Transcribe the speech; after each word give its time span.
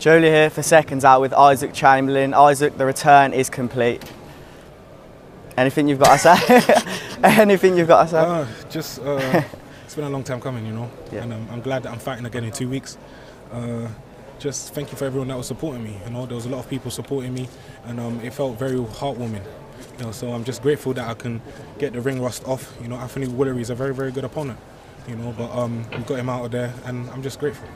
Julia 0.00 0.30
here 0.30 0.50
for 0.50 0.62
seconds 0.62 1.04
out 1.04 1.20
with 1.20 1.34
Isaac 1.34 1.74
Chamberlain. 1.74 2.32
Isaac, 2.32 2.78
the 2.78 2.86
return 2.86 3.34
is 3.34 3.50
complete. 3.50 4.02
Anything 5.58 5.88
you've 5.88 5.98
got 5.98 6.18
to 6.18 6.36
say? 6.36 7.18
Anything 7.22 7.76
you've 7.76 7.86
got 7.88 8.04
to 8.04 8.08
say? 8.08 8.18
Uh, 8.18 8.46
just 8.70 8.98
uh, 9.00 9.42
it's 9.84 9.94
been 9.94 10.04
a 10.04 10.08
long 10.10 10.24
time 10.24 10.40
coming, 10.40 10.64
you 10.64 10.72
know, 10.72 10.90
Yeah. 11.12 11.24
and 11.24 11.34
um, 11.34 11.46
I'm 11.52 11.60
glad 11.60 11.82
that 11.82 11.92
I'm 11.92 11.98
fighting 11.98 12.24
again 12.24 12.44
in 12.44 12.52
two 12.52 12.66
weeks. 12.68 12.96
Uh, 13.52 13.88
just 14.38 14.72
thank 14.72 14.90
you 14.90 14.96
for 14.96 15.04
everyone 15.04 15.28
that 15.28 15.36
was 15.36 15.46
supporting 15.48 15.84
me. 15.84 15.98
You 16.06 16.12
know, 16.12 16.24
there 16.24 16.34
was 16.36 16.46
a 16.46 16.48
lot 16.48 16.60
of 16.60 16.70
people 16.70 16.90
supporting 16.90 17.34
me, 17.34 17.46
and 17.84 18.00
um, 18.00 18.20
it 18.20 18.32
felt 18.32 18.58
very 18.58 18.78
heartwarming. 18.78 19.44
You 19.98 20.06
know, 20.06 20.12
so 20.12 20.32
I'm 20.32 20.44
just 20.44 20.62
grateful 20.62 20.94
that 20.94 21.06
I 21.06 21.12
can 21.12 21.42
get 21.78 21.92
the 21.92 22.00
ring 22.00 22.22
rust 22.22 22.44
off. 22.48 22.74
You 22.80 22.88
know, 22.88 22.96
Anthony 22.96 23.26
Willery 23.26 23.60
is 23.60 23.68
a 23.68 23.74
very, 23.74 23.92
very 23.94 24.12
good 24.12 24.24
opponent. 24.24 24.58
You 25.06 25.16
know, 25.16 25.34
but 25.36 25.50
um, 25.54 25.84
we 25.90 25.98
got 26.04 26.18
him 26.18 26.30
out 26.30 26.46
of 26.46 26.52
there, 26.52 26.72
and 26.86 27.10
I'm 27.10 27.22
just 27.22 27.38
grateful. 27.38 27.68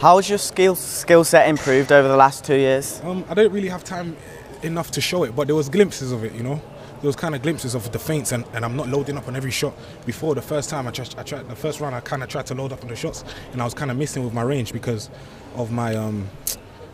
How 0.00 0.16
has 0.16 0.28
your 0.28 0.38
skill 0.38 0.74
skill 0.74 1.24
set 1.24 1.48
improved 1.48 1.92
over 1.92 2.08
the 2.08 2.16
last 2.16 2.44
two 2.44 2.56
years? 2.56 3.00
Um, 3.04 3.24
I 3.28 3.34
don't 3.34 3.52
really 3.52 3.68
have 3.68 3.84
time 3.84 4.16
enough 4.62 4.90
to 4.92 5.00
show 5.00 5.24
it, 5.24 5.34
but 5.34 5.46
there 5.46 5.56
was 5.56 5.68
glimpses 5.68 6.12
of 6.12 6.24
it, 6.24 6.32
you 6.34 6.42
know. 6.42 6.60
There 7.00 7.08
was 7.08 7.16
kind 7.16 7.34
of 7.34 7.42
glimpses 7.42 7.74
of 7.74 7.90
the 7.90 7.98
feints, 7.98 8.30
and, 8.30 8.44
and 8.52 8.64
I'm 8.64 8.76
not 8.76 8.88
loading 8.88 9.16
up 9.16 9.26
on 9.26 9.34
every 9.34 9.50
shot. 9.50 9.74
Before 10.06 10.36
the 10.36 10.42
first 10.42 10.70
time, 10.70 10.86
I 10.86 10.92
tried, 10.92 11.14
I 11.18 11.24
tried 11.24 11.48
the 11.48 11.56
first 11.56 11.80
round, 11.80 11.96
I 11.96 12.00
kind 12.00 12.22
of 12.22 12.28
tried 12.28 12.46
to 12.46 12.54
load 12.54 12.72
up 12.72 12.82
on 12.82 12.88
the 12.88 12.96
shots, 12.96 13.24
and 13.52 13.60
I 13.60 13.64
was 13.64 13.74
kind 13.74 13.90
of 13.90 13.96
missing 13.96 14.24
with 14.24 14.32
my 14.32 14.42
range 14.42 14.72
because 14.72 15.10
of 15.56 15.72
my 15.72 15.96
um, 15.96 16.28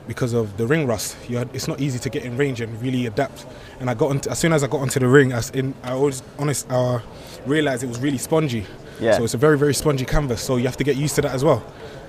because 0.06 0.32
of 0.32 0.56
the 0.56 0.66
ring 0.66 0.86
rust. 0.86 1.16
You 1.28 1.36
had, 1.36 1.50
it's 1.54 1.68
not 1.68 1.80
easy 1.80 1.98
to 1.98 2.08
get 2.08 2.24
in 2.24 2.38
range 2.38 2.62
and 2.62 2.80
really 2.80 3.04
adapt. 3.04 3.46
And 3.78 3.90
I 3.90 3.94
got 3.94 4.10
into, 4.10 4.30
as 4.30 4.38
soon 4.38 4.54
as 4.54 4.64
I 4.64 4.66
got 4.66 4.80
onto 4.80 4.98
the 4.98 5.06
ring, 5.06 5.34
I, 5.34 5.42
in, 5.52 5.74
I 5.82 5.92
always 5.92 6.22
honest 6.38 6.66
uh, 6.70 7.00
realized 7.44 7.84
it 7.84 7.88
was 7.88 8.00
really 8.00 8.16
spongy. 8.16 8.66
Yeah. 8.98 9.18
So 9.18 9.24
it's 9.24 9.34
a 9.34 9.38
very 9.38 9.58
very 9.58 9.74
spongy 9.74 10.06
canvas. 10.06 10.42
So 10.42 10.56
you 10.56 10.64
have 10.64 10.78
to 10.78 10.84
get 10.84 10.96
used 10.96 11.14
to 11.16 11.22
that 11.22 11.32
as 11.32 11.44
well. 11.44 11.62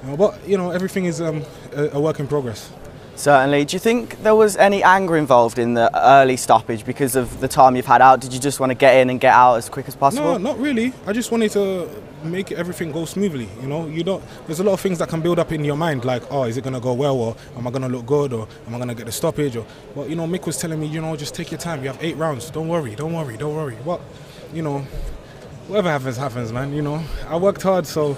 You 0.03 0.09
know, 0.09 0.17
but 0.17 0.47
you 0.47 0.58
know 0.58 0.72
everything 0.72 1.05
is 1.05 1.22
um, 1.22 1.44
a, 1.73 1.89
a 1.89 2.00
work 2.00 2.19
in 2.19 2.28
progress. 2.28 2.72
Certainly. 3.19 3.66
Do 3.66 3.75
you 3.75 3.80
think 3.80 4.23
there 4.23 4.33
was 4.33 4.55
any 4.55 4.81
anger 4.81 5.17
involved 5.17 5.59
in 5.59 5.73
the 5.73 5.92
early 5.94 6.38
stoppage 6.38 6.86
because 6.86 7.17
of 7.17 7.42
the 7.42 7.50
time 7.50 7.75
you've 7.75 7.86
had 7.86 8.02
out? 8.02 8.22
Did 8.22 8.31
you 8.31 8.39
just 8.39 8.61
want 8.61 8.70
to 8.70 8.75
get 8.75 8.95
in 8.95 9.09
and 9.09 9.20
get 9.20 9.33
out 9.33 9.55
as 9.55 9.67
quick 9.67 9.89
as 9.89 9.95
possible? 9.95 10.23
No, 10.23 10.38
not 10.38 10.58
really. 10.58 10.94
I 11.05 11.11
just 11.11 11.30
wanted 11.30 11.52
to 11.52 11.89
make 12.23 12.53
everything 12.53 12.94
go 12.94 13.03
smoothly. 13.03 13.50
You 13.61 13.67
know, 13.67 13.88
you 13.88 14.05
don't. 14.05 14.23
There's 14.47 14.61
a 14.61 14.64
lot 14.64 14.72
of 14.72 14.80
things 14.80 15.00
that 15.00 15.09
can 15.09 15.20
build 15.20 15.38
up 15.38 15.52
in 15.52 15.66
your 15.66 15.75
mind, 15.75 16.05
like, 16.05 16.23
oh, 16.31 16.44
is 16.44 16.55
it 16.55 16.64
gonna 16.64 16.80
go 16.80 16.94
well, 16.94 17.17
or 17.20 17.36
am 17.58 17.67
I 17.67 17.72
gonna 17.72 17.89
look 17.89 18.05
good, 18.05 18.31
or 18.31 18.47
am 18.67 18.75
I 18.75 18.77
gonna 18.80 18.95
get 18.95 19.05
the 19.05 19.11
stoppage, 19.11 19.58
or. 19.58 19.66
But 19.94 20.09
you 20.09 20.16
know, 20.16 20.25
Mick 20.25 20.45
was 20.45 20.55
telling 20.55 20.80
me, 20.80 20.88
you 20.88 21.02
know, 21.02 21.14
just 21.17 21.36
take 21.36 21.52
your 21.52 21.59
time. 21.59 21.81
You 21.81 21.89
have 21.89 22.02
eight 22.02 22.16
rounds. 22.16 22.50
Don't 22.50 22.70
worry. 22.70 22.95
Don't 22.95 23.14
worry. 23.14 23.36
Don't 23.36 23.53
worry. 23.53 23.75
What, 23.83 24.00
you 24.53 24.61
know, 24.61 24.80
whatever 25.67 25.89
happens, 25.89 26.16
happens, 26.16 26.53
man. 26.53 26.72
You 26.72 26.83
know, 26.83 27.03
I 27.27 27.36
worked 27.36 27.64
hard, 27.64 27.86
so, 27.86 28.14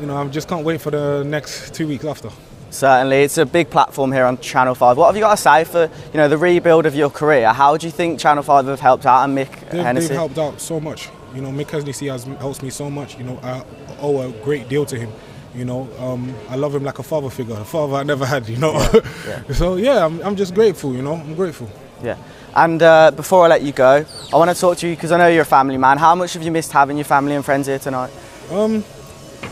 you 0.00 0.06
know, 0.06 0.16
I 0.16 0.26
just 0.28 0.48
can't 0.48 0.64
wait 0.64 0.80
for 0.80 0.90
the 0.90 1.24
next 1.24 1.74
two 1.74 1.86
weeks 1.86 2.04
after. 2.04 2.30
Certainly, 2.70 3.22
it's 3.22 3.38
a 3.38 3.46
big 3.46 3.70
platform 3.70 4.10
here 4.10 4.24
on 4.24 4.36
Channel 4.38 4.74
5. 4.74 4.96
What 4.96 5.06
have 5.06 5.14
you 5.16 5.22
got 5.22 5.36
to 5.36 5.42
say 5.42 5.62
for 5.62 5.88
you 6.12 6.16
know 6.16 6.28
the 6.28 6.36
rebuild 6.38 6.86
of 6.86 6.94
your 6.94 7.08
career? 7.08 7.52
How 7.52 7.76
do 7.76 7.86
you 7.86 7.92
think 7.92 8.18
Channel 8.18 8.42
5 8.42 8.66
have 8.66 8.80
helped 8.80 9.06
out 9.06 9.24
and 9.24 9.36
Mick 9.36 9.70
They've, 9.70 9.80
Hennessy? 9.80 10.08
they've 10.08 10.16
helped 10.16 10.38
out 10.38 10.60
so 10.60 10.80
much. 10.80 11.08
You 11.34 11.42
know, 11.42 11.50
Mick 11.50 11.70
Hennessy 11.70 12.08
has 12.08 12.24
helped 12.24 12.62
me 12.62 12.70
so 12.70 12.90
much. 12.90 13.16
You 13.16 13.24
know, 13.24 13.38
I 13.42 13.64
owe 14.00 14.28
a 14.28 14.32
great 14.42 14.68
deal 14.68 14.84
to 14.86 14.98
him. 14.98 15.12
You 15.54 15.64
know, 15.64 15.88
um, 16.00 16.34
I 16.48 16.56
love 16.56 16.74
him 16.74 16.82
like 16.82 16.98
a 16.98 17.04
father 17.04 17.30
figure, 17.30 17.54
a 17.54 17.64
father 17.64 17.94
I 17.94 18.02
never 18.02 18.26
had. 18.26 18.48
You 18.48 18.56
know, 18.56 18.76
so 19.52 19.76
yeah, 19.76 20.04
I'm, 20.04 20.20
I'm 20.22 20.34
just 20.34 20.52
grateful. 20.52 20.94
You 20.94 21.02
know, 21.02 21.14
I'm 21.14 21.36
grateful. 21.36 21.70
Yeah. 22.02 22.16
And 22.56 22.82
uh, 22.82 23.12
before 23.12 23.44
I 23.44 23.48
let 23.48 23.62
you 23.62 23.72
go, 23.72 24.04
I 24.32 24.36
want 24.36 24.50
to 24.50 24.60
talk 24.60 24.78
to 24.78 24.88
you 24.88 24.96
because 24.96 25.12
I 25.12 25.18
know 25.18 25.28
you're 25.28 25.42
a 25.42 25.46
family 25.46 25.76
man. 25.76 25.98
How 25.98 26.14
much 26.16 26.34
have 26.34 26.42
you 26.42 26.50
missed 26.50 26.72
having 26.72 26.96
your 26.96 27.04
family 27.04 27.36
and 27.36 27.44
friends 27.44 27.68
here 27.68 27.78
tonight? 27.78 28.10
Um, 28.50 28.84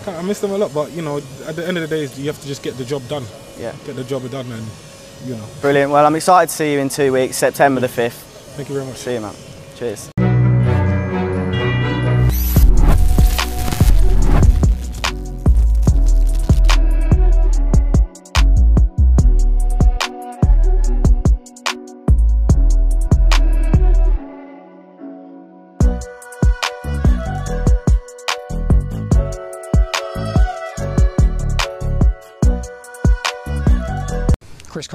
I 0.06 0.22
miss 0.22 0.40
them 0.40 0.52
a 0.52 0.58
lot, 0.58 0.72
but 0.74 0.90
you 0.92 1.02
know, 1.02 1.18
at 1.46 1.56
the 1.56 1.66
end 1.66 1.78
of 1.78 1.88
the 1.88 1.96
day, 1.96 2.12
you 2.20 2.26
have 2.26 2.40
to 2.40 2.46
just 2.46 2.62
get 2.62 2.76
the 2.76 2.84
job 2.84 3.06
done. 3.08 3.24
Yeah. 3.58 3.74
Get 3.84 3.96
the 3.96 4.04
job 4.04 4.28
done, 4.30 4.50
and 4.50 4.66
you 5.24 5.36
know. 5.36 5.46
Brilliant. 5.60 5.90
Well, 5.90 6.04
I'm 6.04 6.14
excited 6.14 6.48
to 6.48 6.54
see 6.54 6.72
you 6.72 6.80
in 6.80 6.88
two 6.88 7.12
weeks, 7.12 7.36
September 7.36 7.80
the 7.80 7.88
5th. 7.88 8.12
Thank 8.56 8.68
you 8.68 8.74
very 8.74 8.86
much. 8.86 8.96
See 8.96 9.14
you, 9.14 9.20
man. 9.20 9.34
Cheers. 9.76 10.11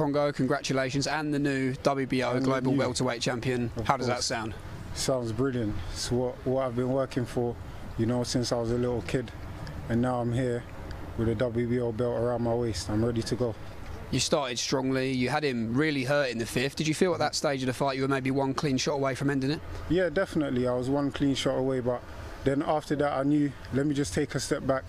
Kongo, 0.08 0.32
congratulations, 0.32 1.06
and 1.06 1.34
the 1.34 1.38
new 1.38 1.74
WBO 1.74 2.42
Global 2.42 2.72
Welterweight 2.72 3.20
Champion. 3.20 3.70
How 3.84 3.98
does 3.98 4.06
that 4.06 4.22
sound? 4.22 4.54
Sounds 4.94 5.32
brilliant. 5.32 5.74
It's 5.92 6.10
what, 6.10 6.34
what 6.46 6.64
I've 6.64 6.74
been 6.74 6.88
working 6.88 7.26
for, 7.26 7.54
you 7.98 8.06
know, 8.06 8.24
since 8.24 8.50
I 8.50 8.56
was 8.56 8.70
a 8.70 8.78
little 8.78 9.02
kid. 9.02 9.30
And 9.90 10.00
now 10.00 10.20
I'm 10.20 10.32
here 10.32 10.64
with 11.18 11.28
a 11.28 11.34
WBO 11.34 11.94
belt 11.94 12.18
around 12.18 12.40
my 12.40 12.54
waist. 12.54 12.88
I'm 12.88 13.04
ready 13.04 13.20
to 13.20 13.34
go. 13.34 13.54
You 14.10 14.18
started 14.18 14.58
strongly, 14.58 15.12
you 15.12 15.28
had 15.28 15.44
him 15.44 15.74
really 15.74 16.04
hurt 16.04 16.30
in 16.30 16.38
the 16.38 16.46
fifth. 16.46 16.76
Did 16.76 16.88
you 16.88 16.94
feel 16.94 17.12
at 17.12 17.18
that 17.18 17.34
stage 17.34 17.60
of 17.60 17.66
the 17.66 17.74
fight 17.74 17.96
you 17.96 18.02
were 18.02 18.08
maybe 18.08 18.30
one 18.30 18.54
clean 18.54 18.78
shot 18.78 18.94
away 18.94 19.14
from 19.14 19.28
ending 19.28 19.50
it? 19.50 19.60
Yeah, 19.90 20.08
definitely. 20.08 20.66
I 20.66 20.72
was 20.72 20.88
one 20.88 21.10
clean 21.10 21.34
shot 21.34 21.58
away, 21.58 21.80
but 21.80 22.02
then 22.44 22.62
after 22.66 22.96
that, 22.96 23.12
I 23.12 23.24
knew, 23.24 23.52
let 23.74 23.84
me 23.84 23.94
just 23.94 24.14
take 24.14 24.34
a 24.34 24.40
step 24.40 24.66
back, 24.66 24.84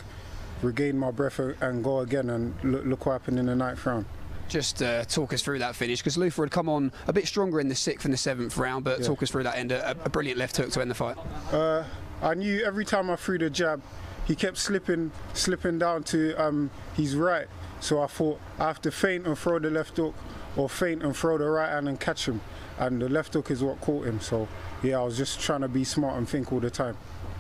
regain 0.62 0.98
my 0.98 1.12
breath, 1.12 1.40
and 1.40 1.84
go 1.84 2.00
again. 2.00 2.30
And 2.30 2.56
look, 2.64 2.86
look 2.86 3.06
what 3.06 3.12
happened 3.12 3.38
in 3.38 3.48
the 3.48 3.56
ninth 3.58 3.86
round. 3.86 4.06
Just 4.50 4.82
uh, 4.82 5.06
talk 5.06 5.32
us 5.32 5.44
through 5.44 5.60
that 5.60 5.76
finish 5.76 6.00
because 6.00 6.18
Luther 6.18 6.42
had 6.44 6.52
come 6.52 6.68
on 6.68 6.92
a 7.08 7.14
bit 7.14 7.28
stronger 7.28 7.60
in 7.60 7.70
the 7.70 7.76
sixth 7.76 8.04
and 8.06 8.14
the 8.14 8.18
seventh 8.18 8.58
round, 8.58 8.84
but 8.84 9.00
Yeah. 9.00 9.06
talk 9.06 9.22
us 9.22 9.30
through 9.30 9.44
that 9.44 9.56
end. 9.56 9.72
A, 9.72 9.92
a 10.04 10.10
brilliant 10.10 10.40
left 10.40 10.58
hook 10.58 10.72
to 10.72 10.82
end 10.82 10.90
the 10.90 10.96
fight. 10.96 11.18
Uh, 11.54 11.84
I 12.24 12.34
knew 12.34 12.64
every 12.66 12.84
time 12.84 13.12
I 13.12 13.16
threw 13.16 13.38
the 13.38 13.50
jab, 13.52 13.82
he 14.26 14.36
kept 14.36 14.58
slipping, 14.58 15.12
slipping 15.34 15.78
down 15.78 16.04
to 16.06 16.34
um, 16.44 16.72
his 16.96 17.16
right. 17.16 17.48
So 17.80 18.02
I 18.02 18.08
thought 18.08 18.40
I 18.58 18.66
have 18.66 18.82
to 18.82 18.92
feint 18.92 19.26
and 19.28 19.38
throw 19.38 19.60
the 19.60 19.70
left 19.70 19.98
hook, 19.98 20.16
or 20.58 20.68
feint 20.68 21.04
and 21.04 21.16
throw 21.16 21.38
the 21.38 21.48
right 21.50 21.70
hand 21.70 21.88
and 21.88 22.00
catch 22.00 22.28
him. 22.28 22.42
And 22.80 23.00
the 23.02 23.08
left 23.08 23.34
hook 23.36 23.52
is 23.52 23.64
what 23.64 23.80
caught 23.82 24.06
him. 24.08 24.20
So 24.20 24.48
yeah, 24.82 25.00
I 25.00 25.04
was 25.04 25.16
just 25.18 25.40
trying 25.40 25.62
to 25.62 25.68
be 25.68 25.84
smart 25.84 26.18
and 26.18 26.28
think 26.28 26.52
all 26.52 26.60
the 26.60 26.72
time. 26.72 26.98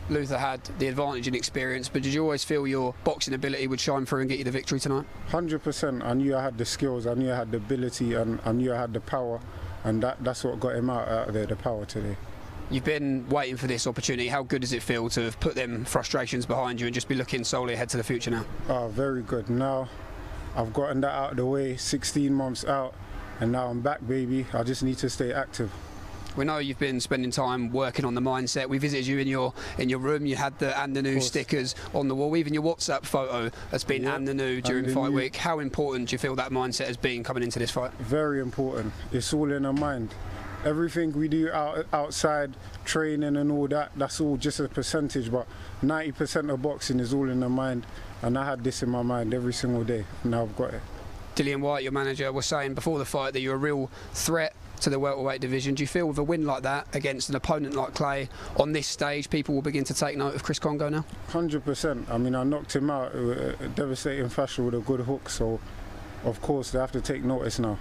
Luther 0.09 0.38
had 0.38 0.64
the 0.80 0.88
advantage 0.88 1.28
in 1.28 1.36
experience, 1.36 1.88
but 1.88 2.02
did 2.02 2.14
you 2.14 2.24
always 2.24 2.44
feel 2.44 2.66
your 2.66 2.96
boxing 3.03 3.34
ability 3.34 3.68
would 3.68 3.80
shine 3.80 4.06
through 4.06 4.22
and 4.22 4.30
get 4.30 4.40
you 4.40 4.44
the 4.44 4.52
victory 4.52 4.80
tonight? 4.80 5.06
Hundred 5.30 5.64
percent. 5.64 6.03
I 6.03 6.14
knew 6.14 6.36
I 6.36 6.42
had 6.42 6.58
the 6.58 6.66
skills. 6.66 7.06
I 7.06 7.14
knew 7.14 7.31
I 7.31 7.36
had 7.36 7.52
the 7.52 7.58
ability, 7.58 8.16
and 8.16 8.40
I 8.46 8.52
knew 8.52 8.74
I 8.74 8.78
had 8.78 8.94
the 8.94 9.02
power. 9.02 9.40
And 9.84 10.02
that, 10.03 10.24
that's 10.24 10.44
what 10.44 10.59
got 10.59 10.75
him 10.75 10.90
out, 10.90 11.08
out 11.08 11.28
of 11.30 11.34
there, 11.34 11.46
the 11.46 11.56
power 11.56 11.86
today. 11.86 12.18
You've 12.72 12.84
been 12.84 13.28
waiting 13.30 13.58
for 13.58 13.68
this 13.68 13.88
opportunity. 13.88 14.28
How 14.28 14.44
good 14.44 14.62
does 14.62 14.74
it 14.74 14.84
feel 14.84 15.09
to 15.09 15.22
have 15.22 15.40
put 15.40 15.56
them 15.56 15.86
frustrations 15.86 16.46
behind 16.46 16.80
you 16.80 16.88
and 16.88 16.94
just 16.94 17.08
be 17.08 17.16
looking 17.16 17.44
solely 17.44 17.74
ahead 17.74 17.90
to 17.90 17.97
the 17.97 18.03
future 18.03 18.30
now? 18.30 18.46
Ah, 18.68 18.88
very 18.88 19.24
good. 19.24 19.50
Now 19.50 19.90
I've 20.56 20.74
gotten 20.74 21.02
that 21.02 21.12
out 21.12 21.31
of 21.31 21.38
the 21.38 21.46
way, 21.46 21.78
16 21.78 22.34
months 22.34 22.66
out, 22.66 22.94
and 23.40 23.52
now 23.52 23.68
I'm 23.68 23.81
back, 23.81 24.06
baby. 24.08 24.46
I 24.53 24.64
just 24.64 24.84
need 24.84 24.97
to 25.00 25.09
stay 25.09 25.34
active. 25.34 25.72
We 26.35 26.45
know 26.45 26.59
you've 26.59 26.79
been 26.79 27.00
spending 27.00 27.31
time 27.31 27.72
working 27.72 28.06
on 28.06 28.13
the 28.16 28.22
mindset. 28.22 28.67
We 28.67 28.78
visited 28.78 29.06
you 29.07 29.19
in 29.19 29.28
your 29.28 29.53
in 29.78 29.90
your 29.90 30.00
room. 30.00 30.25
You 30.25 30.35
had 30.35 30.57
the 30.59 30.78
and 30.79 30.95
the 30.95 31.01
new 31.01 31.19
stickers 31.19 31.75
on 31.94 32.07
the 32.07 32.16
wall. 32.16 32.38
Even 32.38 32.53
your 32.53 32.63
WhatsApp 32.63 33.03
photo 33.06 33.51
has 33.72 33.84
been 33.84 34.03
Yeah, 34.03 34.16
and 34.16 34.28
the 34.28 34.34
new 34.34 34.62
during 34.62 34.85
the 34.85 34.94
fight 34.94 35.09
new. 35.09 35.16
week. 35.16 35.35
How 35.35 35.59
important 35.59 36.09
do 36.09 36.13
you 36.13 36.17
feel 36.17 36.35
that 36.35 36.51
mindset 36.51 36.88
has 36.88 36.97
been 36.97 37.23
coming 37.23 37.44
into 37.44 37.59
this 37.59 37.72
fight? 37.72 37.91
Very 38.00 38.40
important. 38.41 38.94
It's 39.12 39.34
all 39.34 39.51
in 39.51 39.63
the 39.63 39.73
mind. 39.73 40.13
Everything 40.66 41.13
we 41.13 41.29
do 41.29 41.50
out, 41.51 41.85
outside, 41.94 42.53
training 42.84 43.38
and 43.38 43.50
all 43.51 43.67
that, 43.69 43.91
that's 43.96 44.20
all 44.20 44.35
just 44.35 44.59
a 44.59 44.67
percentage, 44.67 45.32
but 45.32 45.47
90% 45.84 46.52
of 46.53 46.61
boxing 46.61 46.99
is 46.99 47.14
all 47.14 47.29
in 47.29 47.40
the 47.40 47.47
mind. 47.47 47.85
And 48.22 48.37
I 48.37 48.46
had 48.46 48.64
this 48.64 48.84
in 48.84 48.90
my 48.90 49.02
mind 49.02 49.34
every 49.34 49.53
single 49.53 49.85
day. 49.85 50.03
Now 50.25 50.41
I've 50.43 50.55
got 50.58 50.73
it. 50.73 50.82
Dillian 51.35 51.61
Whyte, 51.61 51.84
your 51.84 51.93
manager, 51.93 52.29
was 52.34 52.46
saying 52.46 52.73
before 52.73 52.99
the 52.99 53.05
fight 53.05 53.32
that 53.34 53.40
you're 53.40 53.55
a 53.55 53.58
real 53.58 53.90
threat 54.14 54.53
to 54.81 54.90
the 54.90 54.99
welterweight 54.99 55.41
division. 55.41 55.76
Do 55.76 55.84
you 55.84 55.87
feel 55.87 56.08
with 56.08 56.17
a 56.17 56.23
win 56.23 56.46
like 56.46 56.64
that 56.64 56.87
against 56.96 57.29
an 57.29 57.35
opponent 57.35 57.76
like 57.76 57.93
Clay 57.93 58.29
on 58.58 58.72
this 58.72 58.87
stage, 58.87 59.29
people 59.29 59.55
will 59.55 59.61
begin 59.61 59.84
to 59.85 59.93
take 59.93 60.17
note 60.17 60.35
of 60.35 60.43
Chris 60.43 60.59
Kongo 60.59 60.90
now? 60.90 61.05
Hundred 61.29 61.66
percent. 61.66 62.08
I 62.09 62.17
mean, 62.17 62.35
I 62.35 62.43
knocked 62.43 62.76
him 62.76 62.90
out 62.90 63.14
a 63.14 63.67
devastating 63.76 64.29
fashion 64.29 64.66
with 64.66 64.76
a 64.76 64.79
good 64.79 65.02
hook. 65.02 65.29
So, 65.29 65.59
of 66.23 66.41
course, 66.41 66.72
they 66.72 66.79
have 66.79 66.91
to 66.93 67.02
take 67.02 67.23
notice 67.23 67.59
now. 67.59 67.78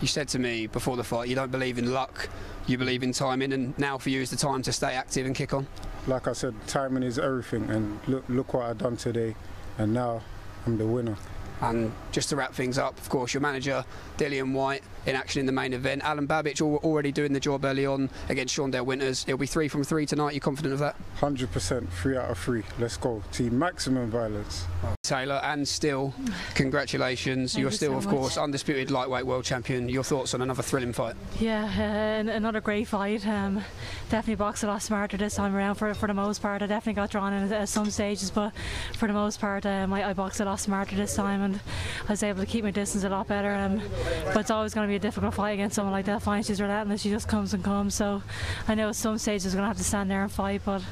You 0.00 0.08
said 0.08 0.28
to 0.28 0.38
me 0.38 0.66
before 0.66 0.96
the 0.96 1.04
fight 1.04 1.28
you 1.28 1.34
don't 1.34 1.50
believe 1.50 1.78
in 1.78 1.92
luck, 1.92 2.28
you 2.66 2.78
believe 2.78 3.02
in 3.02 3.12
timing, 3.12 3.52
and 3.52 3.76
now 3.78 3.98
for 3.98 4.10
you 4.10 4.20
is 4.20 4.30
the 4.30 4.36
time 4.36 4.62
to 4.62 4.72
stay 4.72 4.94
active 4.94 5.26
and 5.26 5.34
kick 5.34 5.54
on. 5.54 5.66
Like 6.06 6.28
I 6.28 6.32
said, 6.32 6.54
timing 6.66 7.02
is 7.02 7.18
everything. 7.18 7.68
And 7.70 7.98
look, 8.06 8.24
look 8.28 8.54
what 8.54 8.66
I've 8.66 8.78
done 8.78 8.96
today. 8.96 9.34
And 9.78 9.92
now 9.94 10.22
I'm 10.66 10.76
the 10.78 10.86
winner. 10.86 11.16
And 11.60 11.92
just 12.12 12.28
to 12.28 12.36
wrap 12.36 12.54
things 12.54 12.78
up, 12.78 12.96
of 12.98 13.08
course, 13.08 13.34
your 13.34 13.40
manager, 13.40 13.84
Dillian 14.16 14.52
Whyte, 14.52 14.84
in 15.08 15.16
action 15.16 15.40
in 15.40 15.46
the 15.46 15.52
main 15.52 15.72
event. 15.72 16.02
Alen 16.02 16.26
Babic 16.26 16.60
already 16.60 17.10
doing 17.10 17.32
the 17.32 17.40
job 17.40 17.64
early 17.64 17.86
on 17.86 18.10
against 18.28 18.54
Shawndell 18.54 18.84
Winters. 18.84 19.24
It'll 19.26 19.38
be 19.38 19.46
three 19.46 19.66
from 19.66 19.82
three 19.82 20.04
tonight. 20.04 20.34
You 20.34 20.40
confident 20.40 20.74
of 20.74 20.80
that? 20.80 20.96
100%, 21.18 21.88
three 21.88 22.16
out 22.16 22.30
of 22.30 22.38
three. 22.38 22.62
Let's 22.78 22.98
go. 22.98 23.22
Team 23.32 23.58
maximum 23.58 24.10
violence. 24.10 24.66
Taylor, 25.02 25.40
and 25.42 25.66
still, 25.66 26.12
congratulations. 26.54 27.56
You're 27.56 27.70
still, 27.70 27.92
so 27.92 27.96
of 27.96 28.04
much. 28.04 28.14
course, 28.14 28.36
undisputed 28.36 28.90
lightweight 28.90 29.24
world 29.24 29.44
champion. 29.44 29.88
Your 29.88 30.04
thoughts 30.04 30.34
on 30.34 30.42
another 30.42 30.62
thrilling 30.62 30.92
fight? 30.92 31.16
Yeah, 31.40 31.64
uh, 31.64 32.30
another 32.30 32.60
great 32.60 32.88
fight. 32.88 33.26
Um, 33.26 33.62
definitely 34.10 34.34
boxed 34.34 34.64
a 34.64 34.66
lot 34.66 34.82
smarter 34.82 35.16
this 35.16 35.36
time 35.36 35.56
around. 35.56 35.76
For 35.76 35.94
for 35.94 36.06
the 36.06 36.14
most 36.14 36.42
part, 36.42 36.60
I 36.60 36.66
definitely 36.66 37.00
got 37.00 37.10
drawn 37.10 37.32
in 37.32 37.44
at, 37.44 37.52
at 37.52 37.68
some 37.70 37.90
stages, 37.90 38.30
but 38.30 38.52
for 38.94 39.06
the 39.06 39.14
most 39.14 39.40
part, 39.40 39.64
um, 39.64 39.94
I, 39.94 40.10
I 40.10 40.12
boxed 40.12 40.40
a 40.40 40.44
lot 40.44 40.60
smarter 40.60 40.94
this 40.94 41.16
time, 41.16 41.40
and 41.40 41.60
I 42.06 42.12
was 42.12 42.22
able 42.22 42.40
to 42.40 42.46
keep 42.46 42.64
my 42.64 42.70
distance 42.70 43.04
a 43.04 43.08
lot 43.08 43.26
better. 43.26 43.54
Um, 43.54 43.80
but 44.26 44.36
it's 44.36 44.50
always 44.50 44.74
going 44.74 44.86
to 44.86 44.92
be 44.92 44.97
a 44.98 45.00
difficult 45.00 45.34
fight 45.34 45.52
against 45.52 45.76
someone 45.76 45.92
like 45.92 46.04
that. 46.06 46.22
Fine, 46.22 46.42
she's 46.42 46.60
relentless. 46.60 47.00
She 47.02 47.10
just 47.10 47.28
comes 47.28 47.54
and 47.54 47.62
comes. 47.64 47.94
So 47.94 48.22
I 48.66 48.74
know 48.74 48.88
at 48.88 48.96
some 48.96 49.16
stages 49.18 49.54
I'm 49.54 49.58
going 49.58 49.64
to 49.64 49.68
have 49.68 49.76
to 49.78 49.84
stand 49.84 50.10
there 50.10 50.22
and 50.22 50.30
fight, 50.30 50.62
but 50.64 50.82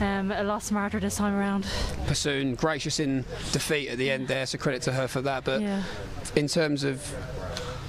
um, 0.00 0.30
a 0.30 0.44
lot 0.44 0.62
smarter 0.62 1.00
this 1.00 1.16
time 1.16 1.34
around. 1.34 1.66
Persoon, 2.06 2.54
gracious 2.54 3.00
in 3.00 3.24
defeat 3.52 3.88
at 3.88 3.98
the 3.98 4.10
end 4.10 4.28
there, 4.28 4.46
so 4.46 4.58
credit 4.58 4.82
to 4.82 4.92
her 4.92 5.08
for 5.08 5.22
that. 5.22 5.44
But 5.44 5.60
Yeah. 5.62 5.82
in 6.36 6.46
terms 6.48 6.84
of 6.84 7.02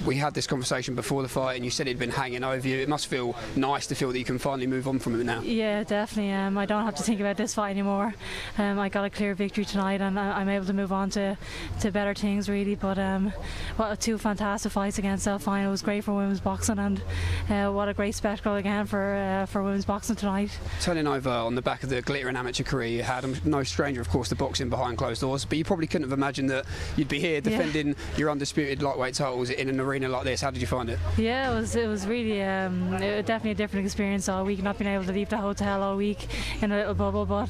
we 0.08 0.16
had 0.16 0.32
this 0.32 0.46
conversation 0.46 0.94
before 0.94 1.20
the 1.20 1.28
fight 1.28 1.56
and 1.56 1.64
you 1.66 1.70
said 1.70 1.86
it'd 1.86 1.98
been 1.98 2.08
hanging 2.10 2.42
over 2.42 2.66
you 2.66 2.78
it 2.78 2.88
must 2.88 3.08
feel 3.08 3.36
nice 3.56 3.86
to 3.86 3.94
feel 3.94 4.10
that 4.10 4.18
you 4.18 4.24
can 4.24 4.38
finally 4.38 4.66
move 4.66 4.88
on 4.88 4.98
from 4.98 5.20
it 5.20 5.24
now 5.24 5.42
Yeah, 5.42 5.84
definitely. 5.84 6.32
Um, 6.32 6.56
I 6.56 6.64
don't 6.64 6.84
have 6.84 6.94
to 6.94 7.02
think 7.02 7.20
about 7.20 7.36
this 7.36 7.54
fight 7.54 7.70
anymore. 7.70 8.14
Um, 8.56 8.78
I 8.78 8.88
got 8.88 9.04
a 9.04 9.10
clear 9.10 9.34
victory 9.34 9.64
tonight, 9.64 10.00
and 10.00 10.18
I, 10.18 10.40
I'm 10.40 10.48
able 10.48 10.66
to 10.66 10.72
move 10.72 10.92
on 10.92 11.10
to, 11.10 11.36
to 11.80 11.90
better 11.90 12.14
things, 12.14 12.48
really. 12.48 12.74
But 12.74 12.98
um, 12.98 13.32
what 13.76 14.00
two 14.00 14.16
fantastic 14.18 14.72
fights 14.72 14.98
against 14.98 15.26
Delfine. 15.26 15.66
It 15.66 15.68
was 15.68 15.82
great 15.82 16.04
for 16.04 16.14
women's 16.14 16.40
boxing, 16.40 16.78
and 16.78 17.02
uh, 17.50 17.72
what 17.72 17.88
a 17.88 17.94
great 17.94 18.14
spectacle 18.14 18.54
again 18.54 18.86
for 18.86 19.14
uh, 19.14 19.46
for 19.46 19.62
women's 19.62 19.84
boxing 19.84 20.16
tonight. 20.16 20.56
turning 20.80 21.06
over 21.06 21.30
on 21.30 21.54
the 21.54 21.62
back 21.62 21.82
of 21.82 21.88
the 21.90 22.00
glittering 22.02 22.36
amateur 22.36 22.64
career 22.64 22.88
you 22.88 23.02
had 23.02 23.24
I'm 23.24 23.36
no 23.44 23.62
stranger 23.62 24.00
of 24.00 24.08
course 24.08 24.28
to 24.28 24.36
boxing 24.36 24.68
behind 24.68 24.96
closed 24.98 25.20
doors 25.20 25.44
but 25.44 25.58
you 25.58 25.64
probably 25.64 25.86
couldn't 25.86 26.08
have 26.08 26.16
imagined 26.16 26.50
that 26.50 26.64
you'd 26.96 27.08
be 27.08 27.20
here 27.20 27.40
defending 27.40 27.96
your 28.16 28.30
undisputed 28.30 28.82
lightweight 28.82 29.14
titles 29.14 29.50
in 29.50 29.68
an 29.68 29.80
arena 29.80 29.97
like 30.06 30.24
this 30.24 30.40
how 30.40 30.50
did 30.50 30.60
you 30.60 30.66
find 30.66 30.88
it 30.90 30.98
Yeah, 31.16 31.50
it 31.50 31.54
was 31.54 31.74
it 31.74 31.88
was 31.88 32.06
really 32.06 32.42
um, 32.42 32.94
it 32.94 33.16
was 33.16 33.24
definitely 33.24 33.52
a 33.52 33.54
different 33.54 33.86
experience 33.86 34.28
all 34.28 34.44
week. 34.44 34.62
Not 34.62 34.78
being 34.78 34.90
able 34.90 35.04
to 35.04 35.12
leave 35.12 35.28
the 35.28 35.38
hotel 35.38 35.82
all 35.82 35.96
week 35.96 36.28
in 36.62 36.70
a 36.70 36.76
little 36.76 36.94
bubble, 36.94 37.26
but 37.26 37.48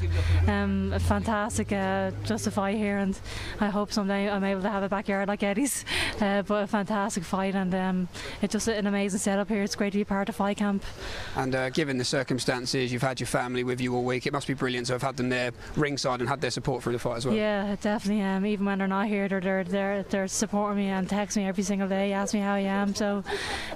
um, 0.49 0.95
fantastic 1.01 1.73
uh, 1.73 2.13
just 2.25 2.45
to 2.45 2.51
fight 2.51 2.77
here, 2.77 2.99
and 2.99 3.19
I 3.61 3.69
hope 3.69 3.93
someday 3.93 4.31
I'm 4.31 4.45
able 4.45 4.63
to 4.63 4.71
have 4.71 4.83
a 4.83 4.89
backyard 4.89 5.29
like 5.29 5.43
Eddie's. 5.43 5.85
Uh, 6.21 6.43
but 6.43 6.65
a 6.65 6.67
fantastic 6.67 7.25
fight, 7.25 7.55
and 7.55 7.75
um, 7.75 8.09
it's 8.43 8.53
just 8.53 8.69
an 8.69 8.87
amazing 8.87 9.19
setup 9.19 9.49
here. 9.49 9.63
It's 9.63 9.75
great 9.77 9.93
to 9.93 9.99
be 9.99 10.05
part 10.05 10.29
of 10.29 10.37
fight 10.37 10.57
camp. 10.57 10.85
and 11.37 11.55
uh, 11.55 11.71
given 11.71 11.99
the 11.99 12.05
circumstances 12.05 12.93
you've 12.93 13.03
had 13.03 13.21
your 13.21 13.27
family 13.27 13.65
with 13.65 13.81
you 13.81 13.95
all 13.95 14.05
week 14.05 14.27
it 14.27 14.33
must 14.33 14.47
be 14.47 14.55
brilliant 14.55 14.87
to 14.87 14.93
have 14.93 15.03
had 15.03 15.17
them 15.17 15.29
there 15.29 15.51
ringside 15.77 16.21
and 16.21 16.29
had 16.29 16.41
their 16.41 16.51
support 16.51 16.83
through 16.83 16.93
the 16.93 16.99
fight 16.99 17.17
as 17.19 17.27
well 17.27 17.35
Yeah, 17.35 17.77
definitely. 17.81 18.23
Um, 18.23 18.47
even 18.47 18.67
when 18.67 18.79
they're 18.79 18.89
not 18.89 19.07
here, 19.07 19.29
they're 19.29 19.41
they're 19.41 19.65
they're, 19.65 20.03
they're 20.05 20.29
supporting 20.29 20.79
me 20.79 20.89
and 20.89 21.09
text 21.09 21.37
me 21.37 21.45
every 21.47 21.65
single 21.65 21.89
day, 21.89 22.13
me 22.35 22.41
how 22.41 22.55
I 22.55 22.61
am. 22.61 22.95
So 22.95 23.23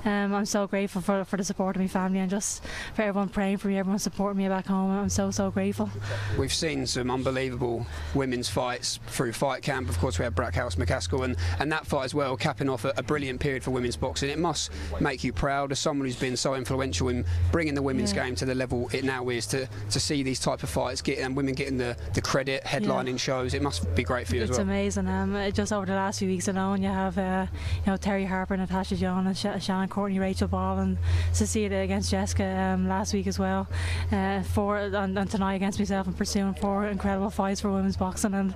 um, 0.04 0.34
I'm 0.34 0.46
so 0.46 0.66
grateful 0.66 1.00
for 1.02 1.24
for 1.24 1.36
the 1.36 1.44
support 1.44 1.76
of 1.76 1.82
my 1.82 1.88
family 1.88 2.18
and 2.20 2.30
just 2.30 2.62
for 2.94 3.02
everyone 3.02 3.28
praying 3.28 3.58
for 3.58 3.68
me, 3.68 3.78
everyone 3.78 3.98
supporting 3.98 4.38
me 4.42 4.48
back 4.48 4.66
home. 4.66 4.90
I'm 4.90 5.08
so 5.08 5.30
so 5.30 5.50
grateful. 5.50 5.90
We've 6.38 6.52
seen 6.52 6.86
some 6.86 7.10
unbelievable 7.10 7.86
women's 8.14 8.48
fights 8.48 8.98
through 9.08 9.32
Fight 9.32 9.62
Camp. 9.62 9.88
Of 9.88 9.98
course, 9.98 10.18
we 10.18 10.24
had 10.24 10.34
Braekhus 10.34 10.76
McCaskill, 10.76 11.24
and, 11.24 11.36
and 11.58 11.70
that 11.72 11.86
fight 11.86 12.04
as 12.04 12.14
well, 12.14 12.36
capping 12.36 12.68
off 12.68 12.84
a, 12.84 12.92
a 12.96 13.02
brilliant 13.02 13.40
period 13.40 13.62
for 13.62 13.70
women's 13.70 13.96
boxing. 13.96 14.30
It 14.30 14.38
must 14.38 14.70
make 15.00 15.24
you 15.24 15.32
proud 15.32 15.72
as 15.72 15.78
someone 15.78 16.06
who's 16.06 16.16
been 16.18 16.36
so 16.36 16.54
influential 16.54 17.08
in 17.08 17.24
bringing 17.50 17.74
the 17.74 17.82
women's 17.82 18.12
Yeah. 18.12 18.24
game 18.24 18.34
to 18.36 18.44
the 18.44 18.54
level 18.54 18.88
it 18.92 19.04
now 19.04 19.28
is 19.28 19.46
to, 19.48 19.68
to 19.90 20.00
see 20.00 20.22
these 20.22 20.40
type 20.40 20.62
of 20.62 20.68
fights 20.70 21.00
get 21.02 21.18
and 21.18 21.36
women 21.36 21.54
getting 21.54 21.76
the, 21.78 21.96
the 22.14 22.20
credit, 22.20 22.62
headlining 22.64 23.18
shows. 23.18 23.54
It 23.54 23.62
must 23.62 23.92
be 23.94 24.02
great 24.02 24.26
for 24.26 24.36
you 24.36 24.42
It's 24.42 24.52
as 24.52 24.58
well. 24.58 24.66
amazing. 24.66 25.08
Um, 25.08 25.52
just 25.52 25.72
over 25.72 25.86
the 25.86 25.94
last 25.94 26.18
few 26.18 26.28
weeks 26.28 26.48
alone, 26.48 26.82
you 26.82 26.88
have 26.88 27.16
uh, 27.18 27.46
you 27.84 27.90
know 27.92 27.96
Terry 27.96 28.24
Harper, 28.42 28.56
Natasha 28.56 28.96
Jonas, 28.96 29.44
and 29.44 29.60
Sh- 29.60 29.64
Shannon 29.64 29.88
Courtenay, 29.88 30.18
Rachel 30.18 30.48
Ball, 30.48 30.80
and 30.80 30.98
Cecilia 31.32 31.78
against 31.78 32.10
Jessica 32.10 32.44
um, 32.44 32.88
last 32.88 33.14
week 33.14 33.28
as 33.28 33.38
well. 33.38 33.68
Uh, 34.10 34.42
four 34.42 34.78
and, 34.78 35.16
and 35.16 35.30
tonight 35.30 35.54
against 35.54 35.78
myself 35.78 36.08
and 36.08 36.16
Persoon 36.16 36.52
four 36.54 36.88
incredible 36.88 37.30
fights 37.30 37.60
for 37.60 37.70
women's 37.70 37.96
boxing, 37.96 38.34
and 38.34 38.54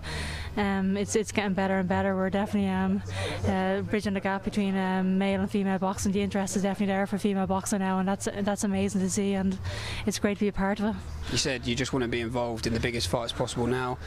um, 0.57 0.97
it's 0.97 1.15
it's 1.15 1.31
getting 1.31 1.55
better 1.55 1.79
and 1.79 1.89
better. 1.89 2.17
We're 2.17 2.31
definitely 2.31 2.69
um, 2.69 3.01
uh, 3.47 3.83
bridging 3.83 4.15
the 4.15 4.21
gap 4.21 4.43
between 4.43 4.77
um, 4.77 5.19
male 5.19 5.41
and 5.41 5.49
female 5.49 5.79
boxing. 5.79 6.11
The 6.11 6.21
interest 6.23 6.57
is 6.57 6.65
definitely 6.65 6.93
there 6.93 7.07
for 7.07 7.17
female 7.17 7.47
boxing 7.47 7.79
now, 7.79 8.01
and 8.01 8.09
that's 8.09 8.27
that's 8.41 8.65
amazing 8.65 9.03
to 9.03 9.09
see, 9.09 9.35
and 9.35 9.57
it's 10.05 10.19
great 10.19 10.35
to 10.39 10.41
be 10.41 10.49
a 10.49 10.53
part 10.53 10.81
of 10.81 10.87
it. 10.87 10.97
You 11.31 11.39
said 11.39 11.65
you 11.65 11.77
just 11.77 11.93
want 11.93 12.03
to 12.03 12.09
be 12.09 12.21
involved 12.21 12.67
in 12.67 12.75
the 12.75 12.81
biggest 12.81 13.07
fights 13.07 13.33
possible 13.33 13.69
now. 13.69 13.99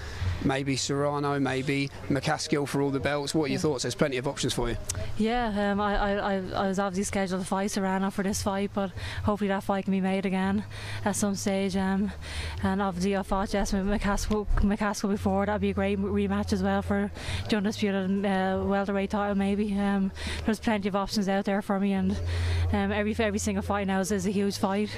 Maybe 0.44 0.76
Serrano, 0.76 1.40
maybe 1.40 1.90
McCaskill 2.10 2.68
for 2.68 2.82
all 2.82 2.90
the 2.90 3.00
belts. 3.00 3.34
What 3.34 3.46
are 3.46 3.52
your 3.52 3.60
thoughts? 3.60 3.84
There's 3.84 3.96
plenty 3.96 4.18
of 4.18 4.28
options 4.28 4.54
for 4.54 4.70
you. 4.70 4.78
Yeah, 5.18 5.69
um, 5.70 5.80
I, 5.80 5.96
I, 5.96 6.34
I 6.36 6.68
was 6.68 6.80
obviously 6.80 7.04
scheduled 7.04 7.42
to 7.42 7.48
fight 7.48 7.72
Serrano 7.72 8.10
for 8.10 8.24
this 8.24 8.42
fight, 8.42 8.72
but 8.74 8.92
hopefully 9.24 9.48
that 9.50 9.64
fight 9.64 9.86
can 9.86 9.92
be 9.92 10.02
made 10.02 10.26
again 10.26 10.64
at 11.06 11.16
some 11.16 11.36
stage. 11.36 11.76
Um, 11.76 12.12
and 12.64 12.82
obviously 12.82 13.16
I 13.16 13.24
fought 13.24 13.50
Jasmine 13.50 13.88
McCaskill, 13.88 14.48
McCaskill 14.58 15.10
before. 15.10 15.46
That'd 15.46 15.62
be 15.62 15.70
a 15.70 15.74
great 15.74 16.00
rematch 16.00 16.54
as 16.54 16.64
well 16.64 16.82
for 16.82 17.12
the 17.50 17.56
undisputed 17.58 18.26
uh, 18.26 18.64
welterweight 18.66 19.12
title. 19.12 19.36
Maybe 19.36 19.78
um, 19.78 20.12
there's 20.46 20.60
plenty 20.60 20.88
of 20.88 20.96
options 20.96 21.30
out 21.30 21.46
there 21.46 21.62
for 21.62 21.80
me, 21.80 21.94
and 21.94 22.12
um, 22.74 22.92
every 22.92 23.16
every 23.20 23.40
single 23.40 23.62
fight 23.62 23.88
now 23.88 24.00
is, 24.00 24.12
is 24.12 24.26
a 24.26 24.32
huge 24.32 24.58
fight. 24.58 24.90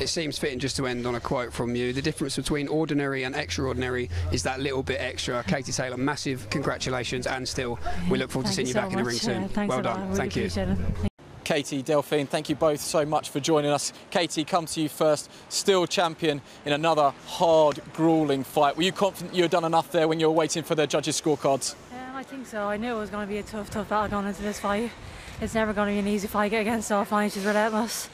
It 0.00 0.08
seems 0.08 0.38
fitting 0.38 0.58
just 0.58 0.76
to 0.76 0.86
end 0.86 1.06
on 1.06 1.14
a 1.14 1.20
quote 1.20 1.52
from 1.52 1.74
you. 1.74 1.92
The 1.92 2.02
difference 2.02 2.36
between 2.36 2.68
ordinary 2.68 3.24
and 3.24 3.34
extraordinary 3.34 4.10
is 4.32 4.42
that 4.44 4.60
little 4.60 4.82
bit 4.82 5.00
extra. 5.00 5.42
Katie 5.44 5.72
Taylor, 5.72 5.96
massive 5.96 6.48
congratulations, 6.50 7.26
and 7.26 7.46
still, 7.48 7.78
we 8.10 8.18
look 8.18 8.30
forward 8.30 8.46
to 8.46 8.52
seeing 8.52 8.66
you, 8.66 8.72
so 8.72 8.80
back 8.80 8.92
in 8.92 8.98
the 8.98 9.04
ring 9.04 9.16
soon. 9.16 9.48
Thanks 9.48 9.70
well 9.70 9.80
a 9.80 9.82
lot. 9.82 9.96
I 9.98 10.00
done. 10.00 10.05
Really 10.06 10.16
Thank 10.16 10.36
you. 10.36 10.42
appreciate 10.42 10.68
it. 10.68 10.78
Katie, 11.44 11.80
Delfine, 11.80 12.26
thank 12.26 12.48
you 12.48 12.56
both 12.56 12.80
so 12.80 13.06
much 13.06 13.30
for 13.30 13.38
joining 13.38 13.70
us. 13.70 13.92
Katie, 14.10 14.44
come 14.44 14.66
to 14.66 14.80
you 14.80 14.88
first. 14.88 15.30
Still 15.48 15.86
champion 15.86 16.40
in 16.64 16.72
another 16.72 17.12
hard, 17.26 17.80
grueling 17.92 18.42
fight. 18.42 18.76
Were 18.76 18.82
you 18.82 18.90
confident 18.90 19.32
you 19.32 19.42
had 19.42 19.52
done 19.52 19.64
enough 19.64 19.92
there 19.92 20.08
when 20.08 20.18
you 20.18 20.26
were 20.26 20.32
waiting 20.32 20.64
for 20.64 20.74
the 20.74 20.88
judges' 20.88 21.20
scorecards? 21.20 21.76
Um, 21.92 22.16
I 22.16 22.24
think 22.24 22.46
so. 22.46 22.68
I 22.68 22.76
knew 22.76 22.96
it 22.96 22.98
was 22.98 23.10
going 23.10 23.28
to 23.28 23.32
be 23.32 23.38
a 23.38 23.44
tough, 23.44 23.70
tough 23.70 23.88
battle 23.88 24.08
going 24.08 24.26
into 24.26 24.42
this 24.42 24.58
fight. 24.58 24.90
It's 25.40 25.54
never 25.54 25.72
going 25.72 25.86
to 25.88 25.92
be 25.94 25.98
an 26.00 26.12
easy 26.12 26.26
fight 26.26 26.52
against 26.52 26.90
Delfine. 26.90 27.32
She's 27.32 27.44
relentless. 27.44 28.08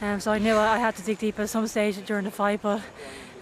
Um, 0.00 0.20
so 0.20 0.30
I 0.32 0.38
knew 0.38 0.56
I 0.56 0.78
had 0.78 0.96
to 0.96 1.02
dig 1.02 1.18
deep 1.18 1.38
at 1.40 1.50
some 1.50 1.66
stage 1.66 2.02
during 2.06 2.24
the 2.24 2.30
fight, 2.30 2.62
but 2.62 2.80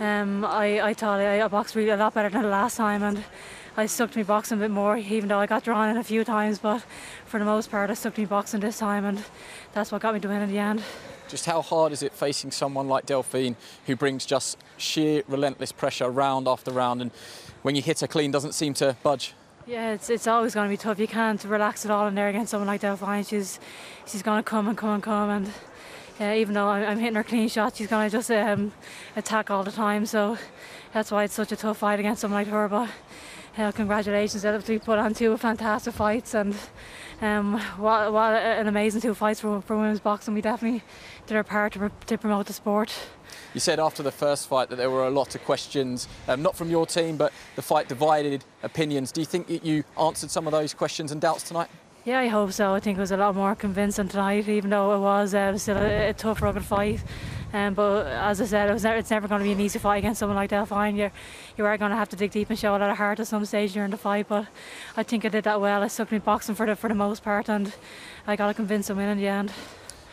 um, 0.00 0.44
I, 0.44 0.80
I 0.80 0.94
thought 0.94 1.20
I, 1.20 1.42
I 1.44 1.48
boxed 1.48 1.76
really 1.76 1.90
a 1.90 1.96
lot 1.96 2.14
better 2.14 2.30
than 2.30 2.42
the 2.42 2.48
last 2.48 2.78
time, 2.78 3.02
and 3.02 3.22
I 3.78 3.86
stuck 3.86 4.10
to 4.12 4.18
me 4.18 4.24
boxing 4.24 4.58
a 4.58 4.60
bit 4.60 4.70
more, 4.70 4.96
even 4.96 5.28
though 5.28 5.38
I 5.38 5.46
got 5.46 5.64
drawn 5.64 5.90
in 5.90 5.96
a 5.96 6.04
few 6.04 6.24
times. 6.24 6.58
But 6.58 6.82
for 7.26 7.38
the 7.38 7.44
most 7.44 7.70
part, 7.70 7.90
I 7.90 7.94
stuck 7.94 8.14
to 8.14 8.20
me 8.20 8.26
boxing 8.26 8.60
this 8.60 8.78
time, 8.78 9.04
and 9.04 9.22
that's 9.74 9.92
what 9.92 10.00
got 10.00 10.14
me 10.14 10.20
to 10.20 10.28
win 10.28 10.42
in 10.42 10.50
the 10.50 10.58
end. 10.58 10.82
Just 11.28 11.44
how 11.44 11.60
hard 11.60 11.92
is 11.92 12.02
it 12.02 12.12
facing 12.12 12.52
someone 12.52 12.88
like 12.88 13.04
Delfine 13.04 13.56
who 13.86 13.96
brings 13.96 14.24
just 14.24 14.58
sheer 14.76 15.24
relentless 15.28 15.72
pressure 15.72 16.08
round 16.08 16.46
after 16.46 16.70
round 16.70 17.02
and 17.02 17.10
when 17.62 17.74
you 17.74 17.82
hit 17.82 17.98
her 17.98 18.06
clean 18.06 18.30
doesn't 18.30 18.52
seem 18.52 18.74
to 18.74 18.96
budge? 19.02 19.34
Yeah, 19.66 19.94
it's 19.94 20.08
it's 20.08 20.28
always 20.28 20.54
going 20.54 20.68
to 20.68 20.72
be 20.72 20.76
tough. 20.76 21.00
You 21.00 21.08
can't 21.08 21.42
relax 21.42 21.84
at 21.84 21.90
all 21.90 22.06
in 22.06 22.14
there 22.14 22.28
against 22.28 22.52
someone 22.52 22.68
like 22.68 22.80
Delfine. 22.80 23.28
She's 23.28 23.58
she's 24.06 24.22
going 24.22 24.38
to 24.38 24.48
come 24.48 24.68
and 24.68 24.78
come 24.78 24.90
and 24.90 25.02
come, 25.02 25.30
and 25.30 25.52
uh, 26.20 26.34
even 26.36 26.54
though 26.54 26.68
I'm, 26.68 26.84
I'm 26.88 26.98
hitting 27.00 27.16
her 27.16 27.24
clean 27.24 27.48
shots, 27.48 27.76
she's 27.76 27.88
going 27.88 28.08
to 28.08 28.16
just 28.16 28.30
um, 28.30 28.70
attack 29.16 29.50
all 29.50 29.64
the 29.64 29.72
time. 29.72 30.06
So 30.06 30.38
that's 30.92 31.10
why 31.10 31.24
it's 31.24 31.34
such 31.34 31.50
a 31.50 31.56
tough 31.56 31.78
fight 31.78 31.98
against 31.98 32.20
someone 32.20 32.40
like 32.40 32.46
her. 32.46 32.68
But 32.68 32.88
uh, 33.58 33.72
congratulations, 33.72 34.44
we 34.68 34.78
put 34.78 34.98
on 34.98 35.14
two 35.14 35.36
fantastic 35.36 35.94
fights, 35.94 36.34
and 36.34 36.54
um, 37.22 37.58
what, 37.78 38.12
what 38.12 38.34
an 38.34 38.66
amazing 38.66 39.00
two 39.00 39.14
fights 39.14 39.40
for, 39.40 39.60
for 39.62 39.76
women's 39.76 40.00
boxing. 40.00 40.34
We 40.34 40.42
definitely 40.42 40.82
did 41.26 41.36
our 41.36 41.44
part 41.44 41.72
to, 41.74 41.90
to 42.06 42.18
promote 42.18 42.46
the 42.46 42.52
sport. 42.52 42.92
You 43.54 43.60
said 43.60 43.80
after 43.80 44.02
the 44.02 44.12
first 44.12 44.48
fight 44.48 44.68
that 44.68 44.76
there 44.76 44.90
were 44.90 45.06
a 45.06 45.10
lot 45.10 45.34
of 45.34 45.44
questions, 45.44 46.08
um, 46.28 46.42
not 46.42 46.56
from 46.56 46.70
your 46.70 46.86
team, 46.86 47.16
but 47.16 47.32
the 47.54 47.62
fight 47.62 47.88
divided 47.88 48.44
opinions. 48.62 49.12
Do 49.12 49.20
you 49.20 49.26
think 49.26 49.46
that 49.46 49.64
you 49.64 49.84
answered 49.98 50.30
some 50.30 50.46
of 50.46 50.52
those 50.52 50.74
questions 50.74 51.12
and 51.12 51.20
doubts 51.20 51.44
tonight? 51.44 51.68
Yeah, 52.04 52.20
I 52.20 52.28
hope 52.28 52.52
so. 52.52 52.72
I 52.72 52.80
think 52.80 52.98
it 52.98 53.00
was 53.00 53.10
a 53.10 53.16
lot 53.16 53.34
more 53.34 53.54
convincing 53.56 54.08
tonight, 54.08 54.48
even 54.48 54.70
though 54.70 54.94
it 54.94 55.00
was 55.00 55.34
uh, 55.34 55.58
still 55.58 55.76
a, 55.76 56.10
a 56.10 56.12
tough, 56.12 56.40
rugged 56.40 56.64
fight. 56.64 57.02
Um, 57.56 57.72
but 57.72 58.06
as 58.06 58.42
I 58.42 58.44
said, 58.44 58.68
it 58.68 58.74
was 58.74 58.84
never, 58.84 58.98
it's 58.98 59.10
never 59.10 59.26
going 59.26 59.38
to 59.38 59.44
be 59.44 59.52
an 59.52 59.60
easy 59.60 59.78
fight 59.78 59.96
against 59.96 60.20
someone 60.20 60.36
like 60.36 60.50
Delfine. 60.50 60.94
You're, 60.94 61.12
you 61.56 61.64
are 61.64 61.78
going 61.78 61.90
to 61.90 61.96
have 61.96 62.10
to 62.10 62.16
dig 62.16 62.30
deep 62.30 62.50
and 62.50 62.58
show 62.58 62.76
a 62.76 62.78
lot 62.78 62.90
of 62.90 62.98
heart 62.98 63.18
at 63.18 63.26
some 63.28 63.46
stage 63.46 63.72
during 63.72 63.90
the 63.90 63.96
fight. 63.96 64.28
But 64.28 64.46
I 64.94 65.02
think 65.02 65.24
I 65.24 65.30
did 65.30 65.44
that 65.44 65.58
well. 65.58 65.82
I 65.82 65.88
stuck 65.88 66.12
me 66.12 66.18
boxing 66.18 66.54
for 66.54 66.66
the 66.66 66.76
for 66.76 66.88
the 66.88 66.94
most 66.94 67.22
part, 67.22 67.48
and 67.48 67.72
I 68.26 68.36
got 68.36 68.48
to 68.48 68.54
convince 68.54 68.88
them 68.88 68.98
in 68.98 69.08
in 69.08 69.16
the 69.16 69.26
end. 69.26 69.52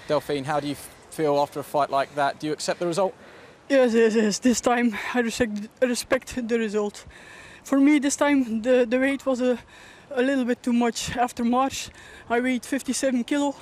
Delfine, 0.07 0.45
how 0.45 0.61
do 0.61 0.67
you 0.69 0.75
feel 1.09 1.37
after 1.37 1.59
a 1.59 1.63
fight 1.63 1.89
like 1.89 2.15
that? 2.15 2.39
Do 2.39 2.47
you 2.47 2.53
accept 2.53 2.79
the 2.79 2.87
result? 2.87 3.13
Yes, 3.67 3.93
yes, 3.93 4.15
yes. 4.15 4.39
This 4.39 4.61
time 4.61 4.97
I 5.13 5.19
respect, 5.19 5.67
I 5.81 5.85
respect 5.85 6.47
the 6.47 6.57
result. 6.57 7.05
For 7.65 7.77
me, 7.77 7.99
this 7.99 8.15
time 8.15 8.61
the, 8.61 8.85
the 8.87 8.99
weight 8.99 9.25
was 9.25 9.41
a, 9.41 9.59
a 10.11 10.21
little 10.21 10.45
bit 10.45 10.63
too 10.63 10.73
much. 10.73 11.17
After 11.17 11.43
March, 11.43 11.89
I 12.29 12.39
weighed 12.39 12.65
57 12.65 13.25
kilo, 13.25 13.53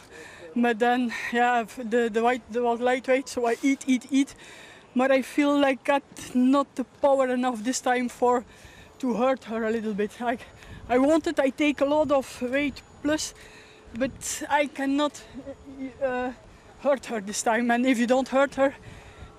But 0.55 0.79
then, 0.79 1.13
yeah, 1.31 1.63
the 1.77 2.10
the 2.10 2.22
weight 2.22 2.41
the 2.51 2.62
was 2.62 2.79
lightweight, 2.79 3.29
so 3.29 3.48
I 3.48 3.55
eat, 3.63 3.84
eat, 3.88 4.08
eat. 4.12 4.36
But 4.96 5.12
I 5.12 5.22
feel 5.22 5.58
like 5.58 5.89
I 5.89 6.00
got 6.00 6.03
not 6.36 6.75
the 6.75 6.84
power 7.01 7.27
enough 7.29 7.63
this 7.63 7.79
time 7.79 8.10
for 8.10 8.43
to 9.00 9.13
hurt 9.13 9.46
her 9.46 9.63
a 9.63 9.72
little 9.72 9.93
bit. 9.93 10.12
Like 10.20 10.41
I 10.89 10.98
wanted, 10.98 11.39
I 11.39 11.50
take 11.50 11.79
a 11.79 11.86
lot 11.86 12.12
of 12.12 12.41
weight 12.41 12.81
plus, 13.01 13.34
but 13.98 14.43
I 14.50 14.67
cannot 14.67 15.24
uh, 16.03 16.31
hurt 16.81 17.05
her 17.05 17.22
this 17.22 17.41
time. 17.43 17.72
And 17.72 17.86
if 17.86 17.98
you 17.98 18.08
don't 18.08 18.27
hurt 18.27 18.55
her, 18.55 18.75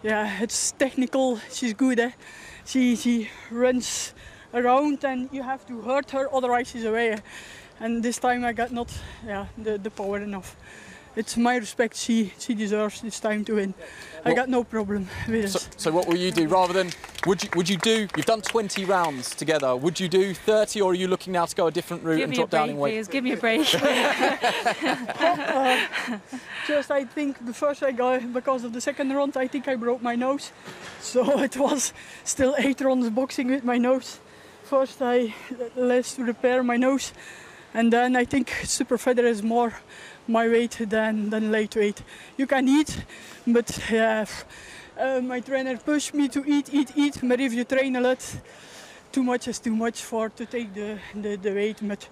yeah, 0.02 0.42
it's 0.42 0.72
technical. 0.72 1.38
She's 1.50 1.74
good. 1.74 2.00
Eh? 2.00 2.10
She 2.64 2.96
she 2.96 3.28
runs 3.50 4.14
around, 4.54 5.04
and 5.04 5.28
you 5.30 5.42
have 5.42 5.66
to 5.66 5.82
hurt 5.82 6.10
her, 6.12 6.34
otherwise 6.34 6.70
she's 6.70 6.86
away. 6.86 7.18
And 7.80 8.02
this 8.02 8.18
time 8.18 8.44
I 8.44 8.52
got 8.52 8.72
not 8.72 8.90
yeah 9.26 9.46
the, 9.58 9.76
the 9.76 9.90
power 9.90 10.18
enough. 10.18 10.56
It's 11.14 11.36
my 11.36 11.56
respect. 11.56 11.96
She 11.96 12.32
she 12.38 12.54
deserves 12.54 13.02
this 13.02 13.20
time 13.20 13.44
to 13.44 13.54
win. 13.56 13.74
I 14.24 14.32
got 14.34 14.48
no 14.48 14.64
problem 14.64 15.08
with 15.28 15.50
So, 15.50 15.58
this. 15.58 15.68
so 15.76 15.90
what 15.90 16.06
will 16.06 16.16
you 16.16 16.30
do 16.30 16.48
rather 16.48 16.72
than 16.72 16.90
would 17.26 17.42
you 17.42 17.50
would 17.54 17.68
you 17.68 17.76
do? 17.76 18.08
You've 18.16 18.24
done 18.26 18.40
20 18.40 18.84
rounds 18.86 19.34
together. 19.34 19.76
Would 19.76 20.00
you 20.00 20.08
do 20.08 20.32
30, 20.32 20.80
or 20.80 20.92
are 20.92 20.94
you 20.94 21.08
looking 21.08 21.32
now 21.34 21.44
to 21.46 21.54
go 21.54 21.66
a 21.66 21.70
different 21.70 22.02
route 22.02 22.16
Give 22.16 22.24
and 22.24 22.30
me 22.30 22.36
a 22.36 22.38
drop 22.38 22.50
down 22.50 22.70
in 22.70 22.76
weight? 22.78 22.94
please. 22.94 23.08
Give 23.08 23.24
me 23.24 23.32
a 23.32 23.36
break. 23.36 23.66
Uh, 25.22 25.76
just 26.66 26.90
I 26.90 27.04
think 27.04 27.44
the 27.46 27.52
first 27.52 27.82
I 27.82 27.92
got 27.92 28.32
because 28.32 28.64
of 28.64 28.72
the 28.72 28.80
second 28.80 29.12
round 29.12 29.36
I 29.36 29.48
think 29.48 29.68
I 29.68 29.76
broke 29.76 30.02
my 30.02 30.14
nose, 30.16 30.52
so 31.00 31.42
it 31.48 31.56
was 31.56 31.92
still 32.24 32.54
eight 32.58 32.80
rounds 32.80 33.10
boxing 33.10 33.48
with 33.50 33.64
my 33.64 33.78
nose. 33.78 34.20
First 34.64 35.02
I 35.02 35.34
let's 35.76 36.18
repair 36.18 36.62
my 36.62 36.76
nose, 36.76 37.12
and 37.74 37.92
then 37.92 38.16
I 38.16 38.24
think 38.24 38.50
super 38.64 38.98
feather 38.98 39.26
is 39.26 39.42
more 39.42 39.72
my 40.26 40.48
weight 40.48 40.78
than 40.88 41.30
than 41.30 41.50
light 41.52 41.76
weight. 41.76 42.02
You 42.36 42.46
can 42.46 42.68
eat, 42.68 43.04
but 43.46 43.78
yeah, 43.90 44.26
uh, 44.98 45.20
my 45.20 45.40
trainer 45.40 45.76
pushed 45.76 46.14
me 46.14 46.28
to 46.28 46.44
eat, 46.46 46.68
eat, 46.72 46.92
eat. 46.96 47.18
But 47.22 47.40
if 47.40 47.52
you 47.52 47.64
train 47.64 47.96
a 47.96 48.00
lot, 48.00 48.40
too 49.10 49.22
much 49.22 49.48
is 49.48 49.58
too 49.58 49.74
much 49.74 50.02
for 50.02 50.30
to 50.30 50.46
take 50.46 50.72
the 50.74 50.98
the, 51.14 51.36
the 51.36 51.52
weight. 51.52 51.78
But 51.82 52.08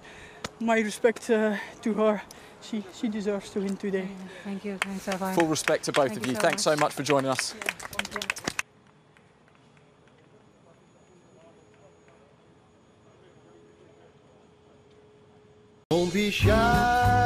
my 0.59 0.79
respect 0.79 1.29
uh, 1.29 1.55
to 1.81 1.93
her. 1.93 2.21
She, 2.63 2.83
she 2.93 3.09
deserves 3.09 3.49
to 3.53 3.59
win 3.59 3.75
today. 3.75 4.07
Thank 4.43 4.63
you. 4.65 4.77
Thanks, 4.77 5.07
Irvine. 5.07 5.33
Full 5.35 5.47
respect 5.47 5.83
to 5.85 5.91
both 5.91 6.09
Thank 6.09 6.17
of 6.17 6.25
you 6.27 6.33
you. 6.33 6.35
so 6.35 6.41
Thanks 6.41 6.61
so 6.61 6.69
much. 6.71 6.79
much 6.79 6.93
for 6.93 7.01
joining 7.01 7.31
us. 7.31 7.55
Don't 15.89 16.13
be 16.13 16.29
shy, 16.29 17.20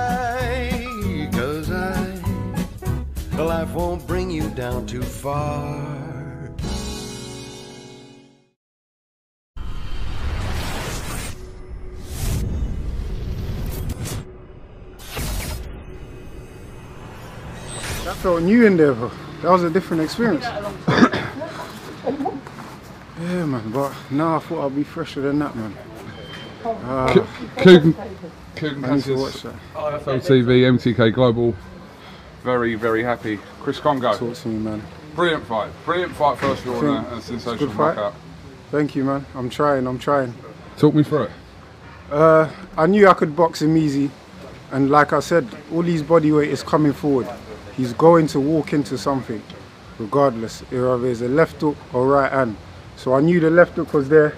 life 3.65 3.75
won't 3.75 4.05
bring 4.07 4.29
you 4.29 4.49
down 4.51 4.85
too 4.85 5.01
far. 5.01 6.51
That 18.03 18.15
felt 18.17 18.43
new 18.43 18.65
in 18.65 18.77
there, 18.77 18.93
bro. 18.93 19.11
That 19.41 19.51
was 19.51 19.63
a 19.63 19.69
different 19.69 20.03
experience. 20.03 20.43
yeah, 20.45 20.61
man. 23.45 23.71
But 23.71 23.93
now 24.11 24.35
I 24.35 24.39
thought 24.39 24.65
I'd 24.65 24.75
be 24.75 24.83
fresher 24.83 25.21
than 25.21 25.39
that, 25.39 25.55
man. 25.55 25.75
Ah, 26.63 27.13
Kugan, 27.57 27.93
Kugan 28.55 28.83
I 28.83 28.95
need 28.95 29.03
to 29.03 29.15
watch 29.15 29.33
Cassius, 29.33 29.43
that. 29.43 29.55
IFL 29.75 30.21
TV, 30.21 30.61
MTK 30.77 31.13
Global. 31.13 31.55
Very, 32.45 32.75
very 32.75 33.01
happy. 33.01 33.39
Chris 33.59 33.79
Kongo, 33.79 34.15
Talk 34.15 34.35
to 34.35 34.47
me, 34.47 34.59
man. 34.59 34.79
brilliant 35.15 35.43
fight. 35.47 35.71
Brilliant 35.83 36.13
fight, 36.15 36.37
first 36.37 36.63
of 36.63 36.75
all, 36.75 36.95
and 36.95 37.07
a, 37.07 37.19
sensational 37.19 37.55
good 37.57 37.71
fight. 37.71 37.95
knockout. 37.95 38.13
Thank 38.69 38.95
you, 38.95 39.03
man. 39.03 39.25
I'm 39.33 39.49
trying. 39.49 39.87
I'm 39.87 39.97
trying. 39.97 40.31
Talk 40.77 40.93
me 40.93 41.01
through 41.01 41.23
it. 41.23 41.31
Uh, 42.11 42.47
I 42.77 42.85
knew 42.85 43.07
I 43.07 43.15
could 43.15 43.35
box 43.35 43.63
him 43.63 43.75
easy, 43.75 44.11
and 44.71 44.91
like 44.91 45.11
I 45.11 45.21
said, 45.21 45.47
all 45.73 45.81
his 45.81 46.03
body 46.03 46.31
weight 46.31 46.51
is 46.51 46.61
coming 46.61 46.93
forward. 46.93 47.27
He's 47.75 47.93
going 47.93 48.27
to 48.27 48.39
walk 48.39 48.73
into 48.73 48.95
something, 48.95 49.41
regardless, 49.97 50.59
whether 50.69 51.07
it's 51.07 51.21
a 51.21 51.27
left 51.27 51.59
hook 51.61 51.75
or 51.93 52.05
right 52.07 52.31
hand. 52.31 52.57
So 52.95 53.15
I 53.15 53.21
knew 53.21 53.39
the 53.39 53.49
left 53.49 53.73
hook 53.73 53.91
was 53.91 54.07
there. 54.07 54.35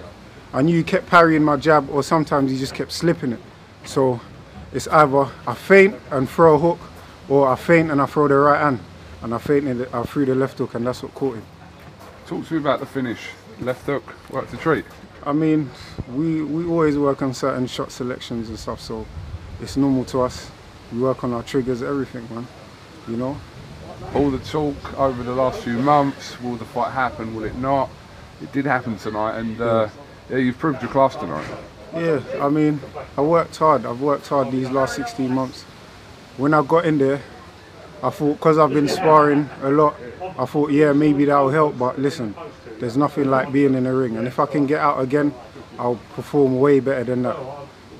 I 0.54 0.62
knew 0.62 0.78
he 0.78 0.82
kept 0.82 1.08
parrying 1.08 1.44
my 1.44 1.58
jab, 1.58 1.90
or 1.90 2.02
sometimes 2.02 2.50
he 2.50 2.56
just 2.58 2.72
kept 2.74 2.90
slipping 2.90 3.32
it. 3.32 3.40
So 3.84 4.18
it's 4.72 4.88
either 4.88 5.28
I 5.46 5.52
feint 5.52 5.94
and 6.10 6.26
throw 6.26 6.54
a 6.54 6.58
hook, 6.58 6.78
or 7.28 7.48
I 7.48 7.56
feint 7.56 7.90
and 7.90 8.00
I 8.00 8.06
throw 8.06 8.28
the 8.28 8.36
right 8.36 8.60
hand. 8.60 8.80
And 9.22 9.34
I 9.34 9.38
feinted, 9.38 9.88
I 9.92 10.02
threw 10.04 10.24
the 10.24 10.34
left 10.34 10.58
hook, 10.58 10.74
and 10.74 10.86
that's 10.86 11.02
what 11.02 11.12
caught 11.14 11.34
him. 11.34 11.46
Talk 12.26 12.46
to 12.46 12.54
me 12.54 12.60
about 12.60 12.80
the 12.80 12.86
finish. 12.86 13.30
Left 13.60 13.84
hook, 13.84 14.04
worked 14.30 14.52
a 14.54 14.56
treat. 14.56 14.84
I 15.26 15.32
mean, 15.32 15.70
we, 16.12 16.42
we 16.42 16.64
always 16.66 16.96
work 16.96 17.22
on 17.22 17.34
certain 17.34 17.66
shot 17.66 17.90
selections 17.90 18.48
and 18.48 18.58
stuff, 18.58 18.80
so 18.80 19.04
it's 19.60 19.76
normal 19.76 20.04
to 20.06 20.22
us. 20.22 20.50
We 20.92 21.00
work 21.00 21.24
on 21.24 21.32
our 21.32 21.42
triggers, 21.42 21.82
everything, 21.82 22.28
man. 22.32 22.46
You 23.08 23.16
know? 23.16 23.36
All 24.14 24.30
the 24.30 24.38
talk 24.38 24.98
over 24.98 25.22
the 25.24 25.34
last 25.34 25.62
few 25.62 25.78
months, 25.78 26.40
will 26.40 26.54
the 26.54 26.64
fight 26.64 26.92
happen, 26.92 27.34
will 27.34 27.44
it 27.44 27.56
not? 27.56 27.90
It 28.40 28.52
did 28.52 28.64
happen 28.64 28.96
tonight, 28.96 29.38
and 29.38 29.60
uh, 29.60 29.88
yeah, 30.30 30.36
you've 30.36 30.58
proved 30.58 30.80
your 30.80 30.90
class 30.92 31.16
tonight. 31.16 31.46
Yeah, 31.92 32.22
I 32.40 32.48
mean, 32.48 32.80
I 33.16 33.22
worked 33.22 33.56
hard. 33.56 33.84
I've 33.84 34.00
worked 34.00 34.28
hard 34.28 34.52
these 34.52 34.70
last 34.70 34.94
16 34.94 35.34
months. 35.34 35.64
When 36.38 36.54
I 36.54 36.62
got 36.62 36.86
in 36.86 36.98
there, 36.98 37.20
I 38.02 38.10
thought, 38.10 38.34
because 38.34 38.58
I've 38.58 38.70
been 38.70 38.88
sparring 38.88 39.50
a 39.62 39.70
lot, 39.70 39.96
I 40.38 40.46
thought, 40.46 40.70
yeah, 40.70 40.92
maybe 40.92 41.24
that'll 41.24 41.50
help, 41.50 41.76
but 41.76 41.98
listen, 41.98 42.34
there's 42.78 42.96
nothing 42.96 43.28
like 43.28 43.52
being 43.52 43.74
in 43.74 43.84
the 43.84 43.92
ring. 43.92 44.16
And 44.16 44.26
if 44.26 44.38
I 44.38 44.46
can 44.46 44.64
get 44.66 44.78
out 44.78 45.00
again, 45.00 45.34
I'll 45.78 45.98
perform 46.14 46.60
way 46.60 46.78
better 46.78 47.02
than 47.04 47.22
that. 47.22 47.36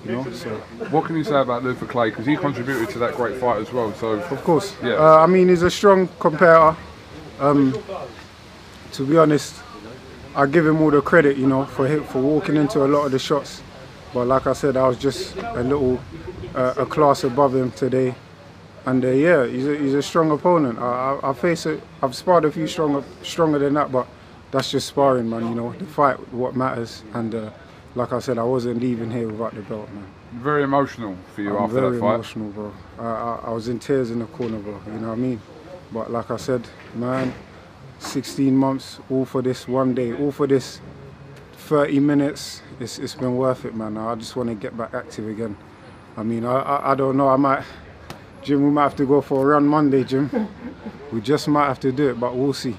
You 0.04 0.12
know, 0.12 0.30
so. 0.30 0.50
What 0.90 1.06
can 1.06 1.16
you 1.16 1.24
say 1.24 1.34
about 1.34 1.64
Luther 1.64 1.86
Clay? 1.86 2.10
Because 2.10 2.26
he 2.26 2.36
contributed 2.36 2.88
to 2.90 3.00
that 3.00 3.16
great 3.16 3.40
fight 3.40 3.60
as 3.60 3.72
well. 3.72 3.92
So 3.94 4.12
Of 4.12 4.44
course. 4.44 4.76
Yeah. 4.82 4.94
Uh, 4.94 5.18
I 5.18 5.26
mean, 5.26 5.48
he's 5.48 5.62
a 5.62 5.70
strong 5.70 6.08
competitor. 6.20 6.76
Um, 7.40 7.76
to 8.92 9.04
be 9.04 9.18
honest, 9.18 9.56
I 10.36 10.46
give 10.46 10.64
him 10.64 10.80
all 10.80 10.92
the 10.92 11.02
credit, 11.02 11.36
you 11.36 11.48
know, 11.48 11.64
for 11.64 11.88
him, 11.88 12.04
for 12.04 12.20
walking 12.20 12.56
into 12.56 12.84
a 12.84 12.86
lot 12.86 13.06
of 13.06 13.12
the 13.12 13.18
shots. 13.18 13.62
But 14.14 14.28
like 14.28 14.46
I 14.46 14.52
said, 14.52 14.76
I 14.76 14.86
was 14.86 14.96
just 14.96 15.36
a 15.36 15.62
little 15.62 16.00
uh, 16.54 16.74
a 16.76 16.86
class 16.86 17.24
above 17.24 17.56
him 17.56 17.72
today. 17.72 18.14
And 18.86 19.04
uh, 19.04 19.08
yeah, 19.08 19.46
he's 19.46 19.66
a, 19.66 19.76
he's 19.76 19.94
a 19.94 20.02
strong 20.02 20.30
opponent. 20.30 20.78
I, 20.78 21.18
I, 21.22 21.30
I 21.30 21.32
face 21.34 21.66
it. 21.66 21.82
I've 22.02 22.14
sparred 22.14 22.44
a 22.44 22.50
few 22.50 22.66
stronger 22.66 23.04
stronger 23.22 23.58
than 23.58 23.74
that, 23.74 23.92
but 23.92 24.06
that's 24.50 24.70
just 24.70 24.86
sparring, 24.88 25.28
man. 25.28 25.46
You 25.48 25.54
know, 25.54 25.72
the 25.72 25.84
fight, 25.86 26.16
what 26.32 26.56
matters. 26.56 27.02
And 27.14 27.34
uh, 27.34 27.50
like 27.94 28.12
I 28.12 28.18
said, 28.20 28.38
I 28.38 28.44
wasn't 28.44 28.80
leaving 28.80 29.10
here 29.10 29.28
without 29.28 29.54
the 29.54 29.62
belt, 29.62 29.90
man. 29.92 30.06
very 30.32 30.62
emotional 30.62 31.16
for 31.34 31.42
you 31.42 31.56
I'm 31.56 31.64
after 31.64 31.80
very 31.80 31.96
that 31.96 32.00
fight. 32.00 32.14
emotional, 32.14 32.50
bro. 32.50 32.72
I, 32.98 33.04
I, 33.04 33.40
I 33.46 33.50
was 33.50 33.68
in 33.68 33.78
tears 33.78 34.10
in 34.10 34.20
the 34.20 34.26
corner, 34.26 34.58
bro. 34.58 34.80
You 34.86 34.92
know 35.00 35.08
what 35.08 35.14
I 35.14 35.16
mean? 35.16 35.40
But 35.92 36.10
like 36.10 36.30
I 36.30 36.36
said, 36.36 36.66
man, 36.94 37.34
16 37.98 38.54
months, 38.56 39.00
all 39.10 39.24
for 39.24 39.42
this 39.42 39.66
one 39.68 39.94
day, 39.94 40.14
all 40.14 40.30
for 40.32 40.46
this 40.46 40.80
30 41.52 42.00
minutes. 42.00 42.62
It's, 42.80 42.98
it's 42.98 43.14
been 43.14 43.36
worth 43.36 43.64
it, 43.64 43.74
man. 43.74 43.96
I 43.98 44.14
just 44.14 44.36
want 44.36 44.48
to 44.50 44.54
get 44.54 44.76
back 44.76 44.94
active 44.94 45.28
again. 45.28 45.56
I 46.16 46.22
mean, 46.22 46.44
I, 46.44 46.60
I, 46.60 46.92
I 46.92 46.94
don't 46.94 47.16
know. 47.16 47.28
I 47.28 47.36
might, 47.36 47.64
Jim, 48.42 48.62
we 48.62 48.70
might 48.70 48.84
have 48.84 48.96
to 48.96 49.06
go 49.06 49.20
for 49.20 49.42
a 49.42 49.46
run 49.54 49.66
Monday, 49.66 50.04
Jim. 50.04 50.48
we 51.12 51.20
just 51.20 51.48
might 51.48 51.66
have 51.66 51.80
to 51.80 51.92
do 51.92 52.10
it, 52.10 52.20
but 52.20 52.34
we'll 52.34 52.52
see. 52.52 52.76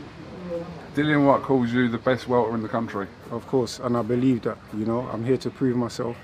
Dillian 0.96 1.26
Whyte 1.26 1.44
calls 1.44 1.72
you 1.72 1.88
the 1.88 1.98
best 1.98 2.28
welter 2.28 2.56
in 2.56 2.62
the 2.64 2.70
country. 2.70 3.08
Of 3.32 3.46
course, 3.48 3.80
and 3.80 3.96
I 3.96 4.02
believe 4.02 4.42
that. 4.44 4.58
You 4.74 4.86
know, 4.86 5.02
I'm 5.02 5.24
here 5.24 5.38
to 5.38 5.50
prove 5.50 5.78
myself, 5.78 6.18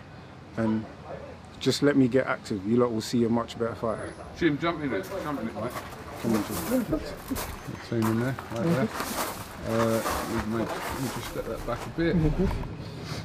and 0.57 0.85
just 1.59 1.83
let 1.83 1.95
me 1.95 2.07
get 2.07 2.27
active. 2.27 2.65
You 2.65 2.77
lot 2.77 2.91
will 2.91 3.01
see 3.01 3.23
a 3.25 3.29
much 3.29 3.57
better 3.59 3.75
fighter. 3.75 4.13
Jim, 4.37 4.57
jump 4.57 4.83
in 4.83 4.93
it. 4.93 5.07
Jump 5.23 5.41
in 5.41 5.47
it, 5.47 5.55
mate. 5.55 5.71
Come 6.21 6.33
on, 6.33 6.43
Jim. 6.45 6.99
Seen 7.89 8.01
him 8.01 8.19
there, 8.19 8.35
right 8.53 8.63
there. 8.63 8.87
Uh, 9.67 10.01
made, 10.49 10.59
let 10.59 11.01
me 11.01 11.09
just 11.15 11.29
step 11.29 11.45
that 11.45 11.67
back 11.67 11.85
a 11.85 11.89
bit. 11.89 12.15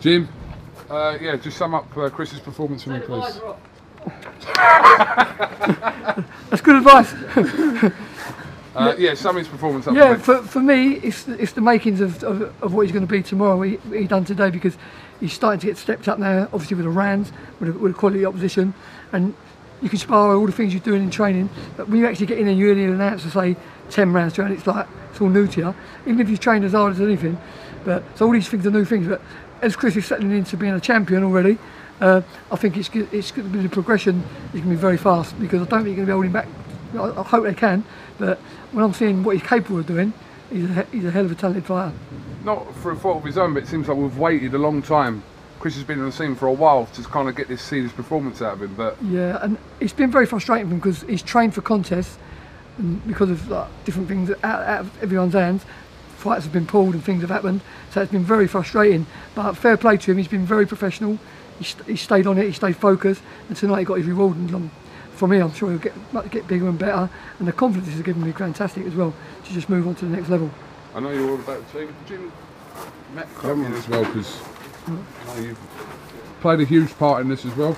Jim, 0.01 0.29
uh, 0.89 1.19
yeah, 1.21 1.37
just 1.37 1.57
sum 1.57 1.75
up 1.75 1.97
uh, 1.97 2.09
Chris's 2.11 2.41
performance 2.41 2.85
for 2.85 2.91
me, 2.91 3.01
please. 3.01 3.41
That's 6.51 6.63
good 6.63 6.77
advice. 6.77 7.13
Uh, 8.75 8.95
yeah, 8.99 9.15
sum 9.15 9.37
his 9.37 9.49
performance 9.49 9.87
up. 9.87 9.95
Yeah, 9.95 10.15
for 10.15 10.39
for, 10.39 10.49
for 10.49 10.61
me, 10.61 10.95
it's 10.95 11.27
it's 11.27 11.53
the 11.53 11.61
makings 11.61 12.01
of, 12.01 12.23
of, 12.23 12.43
of 12.63 12.73
what 12.73 12.83
he's 12.83 12.93
going 12.93 13.07
to 13.07 13.11
be 13.11 13.23
tomorrow. 13.23 13.61
He, 13.63 13.79
he 13.93 14.07
done 14.07 14.25
today 14.25 14.51
because 14.51 14.77
he's 15.19 15.33
starting 15.33 15.59
to 15.61 15.67
get 15.67 15.77
stepped 15.77 16.07
up 16.07 16.19
now. 16.19 16.49
Obviously 16.53 16.77
with 16.77 16.85
the 16.85 16.91
rounds, 16.91 17.33
with 17.59 17.71
a, 17.71 17.73
with 17.73 17.93
a 17.93 17.95
quality 17.95 18.25
opposition, 18.25 18.73
and 19.13 19.35
you 19.83 19.89
can 19.89 19.99
spar 19.99 20.37
all 20.37 20.47
the 20.47 20.53
things 20.53 20.73
you're 20.73 20.83
doing 20.83 21.03
in 21.03 21.11
training. 21.11 21.51
But 21.77 21.89
when 21.89 21.99
you 21.99 22.07
actually 22.07 22.27
get 22.27 22.39
in 22.39 22.47
and 22.47 22.59
you're 22.59 22.71
only 22.71 22.85
announce 22.85 23.23
to 23.25 23.31
say 23.31 23.57
ten 23.91 24.13
rounds 24.13 24.35
to 24.35 24.43
round, 24.43 24.55
it's 24.55 24.67
like 24.67 24.87
it's 25.11 25.21
all 25.21 25.29
new 25.29 25.49
to 25.49 25.61
you. 25.61 25.75
Even 26.07 26.21
if 26.21 26.29
you've 26.29 26.41
trained 26.41 26.65
as 26.65 26.73
hard 26.73 26.93
as 26.93 27.01
anything, 27.01 27.41
but 27.85 28.05
so 28.17 28.27
all 28.27 28.33
these 28.33 28.49
things 28.49 28.65
are 28.67 28.71
new 28.71 28.85
things. 28.85 29.09
But 29.09 29.21
as 29.63 29.75
Chris 29.75 29.97
is 29.97 30.07
settling 30.07 30.31
into 30.31 30.57
being 30.57 30.75
a 30.75 30.81
champion 30.81 31.25
already. 31.25 31.59
Uh, 32.01 32.23
I 32.51 32.57
think 32.57 32.77
it's 32.77 32.89
it's 32.89 33.31
going 33.31 33.51
to 33.51 33.57
be 33.57 33.63
the 33.63 33.69
progression 33.69 34.25
is 34.55 34.61
going 34.61 34.65
to 34.65 34.71
be 34.71 34.77
very 34.77 34.97
fast 34.97 35.39
because 35.39 35.61
I 35.61 35.67
don't 35.67 35.85
think 35.85 35.97
you're 35.97 36.07
going 36.07 36.07
to 36.07 36.07
be 36.07 36.13
holding 36.13 36.33
back 36.33 36.49
I, 36.95 37.21
I 37.21 37.23
hope 37.23 37.45
they 37.45 37.55
can. 37.55 37.85
But 38.19 38.39
when 38.73 38.85
I'm 38.85 38.93
seeing 38.93 39.23
what 39.23 39.37
he's 39.37 39.47
capable 39.47 39.79
of 39.79 39.87
doing, 39.87 40.13
he's 40.51 40.65
a, 40.71 40.83
he's 40.93 41.05
a 41.05 41.11
hell 41.11 41.25
of 41.25 41.33
a 41.33 41.35
talented 41.35 41.65
fighter. 41.65 41.95
Not 42.45 42.75
for 42.77 42.93
a 42.93 42.97
fault 42.97 43.19
of 43.19 43.25
his 43.25 43.39
own, 43.39 43.55
but 43.55 43.65
it 43.65 43.67
seems 43.67 43.89
like 43.89 43.97
we've 43.97 44.19
waited 44.19 44.55
a 44.55 44.59
long 44.59 44.83
time. 44.83 45.23
Chris 45.59 45.75
has 45.75 45.85
been 45.85 45.99
on 45.99 46.07
the 46.07 46.13
scene 46.13 46.35
for 46.35 46.47
a 46.47 46.53
while 46.53 46.87
to 46.87 47.03
kind 47.03 47.29
of 47.29 47.37
get 47.37 47.49
this 47.49 47.69
this 47.69 47.93
performance 47.93 48.41
out 48.41 48.55
of 48.55 48.63
him, 48.63 48.75
but 48.75 48.97
Yeah, 49.03 49.39
and 49.43 49.59
it's 49.79 49.93
been 49.93 50.11
very 50.11 50.25
frustrating 50.25 50.69
for 50.69 50.73
him 50.73 50.79
because 50.79 51.03
he's 51.03 51.23
trained 51.23 51.55
for 51.55 51.61
contests, 51.61 52.17
and 52.79 53.07
because 53.07 53.29
of 53.29 53.51
like, 53.51 53.69
different 53.85 54.09
things 54.09 54.31
out, 54.43 54.63
out 54.63 54.81
of 54.81 55.03
everyone's 55.03 55.35
hands, 55.35 55.67
fights 56.17 56.45
have 56.45 56.53
been 56.53 56.67
pulled 56.67 56.95
and 56.95 57.05
things 57.05 57.21
have 57.21 57.31
happened. 57.31 57.61
So 57.91 58.01
it's 58.01 58.11
been 58.11 58.25
very 58.25 58.49
frustrating. 58.49 59.07
But 59.35 59.53
fair 59.53 59.77
play 59.77 59.99
to 59.99 60.11
him, 60.11 60.17
he's 60.17 60.29
been 60.29 60.47
very 60.47 60.67
professional. 60.67 61.19
He, 61.61 61.65
st- 61.65 61.87
he 61.87 61.97
stayed 61.97 62.27
on 62.27 62.39
it, 62.39 62.47
he 62.47 62.53
stayed 62.53 62.77
focused, 62.77 63.23
and 63.49 63.57
tonight 63.57 63.81
he 63.81 63.85
got 63.85 63.99
his 63.99 64.07
reward. 64.07 64.37
And 64.37 64.55
um, 64.55 64.71
for 65.13 65.29
me, 65.29 65.39
I'm 65.39 65.53
sure 65.53 65.71
he'll 65.71 65.79
get 65.79 65.95
get 66.31 66.49
bigger 66.49 66.69
and 66.69 66.79
better. 66.79 67.11
And 67.39 67.47
the 67.47 67.53
confidence 67.53 67.93
has 67.93 68.01
given 68.03 68.25
me 68.25 68.33
fantastic 68.33 68.87
as 68.87 68.95
well 68.95 69.15
to 69.45 69.53
just 69.53 69.69
move 69.69 69.87
on 69.87 69.95
to 69.97 70.07
the 70.07 70.17
next 70.17 70.31
level. 70.31 70.51
I 70.95 71.01
know 71.01 71.11
you're 71.11 71.29
all 71.29 71.35
about 71.37 71.65
the 71.71 71.81
team. 71.81 71.95
Jim 72.07 72.33
met 73.15 73.33
Coleman 73.35 73.75
as 73.75 73.87
well 73.89 74.05
because 74.07 74.41
you've 75.39 75.59
played 76.41 76.61
a 76.61 76.65
huge 76.65 76.97
part 76.99 77.21
in 77.21 77.29
this 77.29 77.45
as 77.45 77.55
well. 77.55 77.77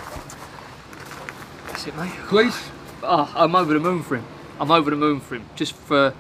That's 1.67 1.87
it, 1.89 1.97
mate. 1.97 2.12
Please. 2.29 2.71
Oh, 3.03 3.31
I'm 3.35 3.57
over 3.57 3.75
the 3.75 3.81
moon 3.81 4.05
for 4.05 4.17
him. 4.17 4.25
I'm 4.61 4.71
over 4.71 4.91
the 4.91 4.97
moon 4.97 5.19
for 5.19 5.35
him. 5.35 5.45
Just 5.57 5.75
for 5.75 6.15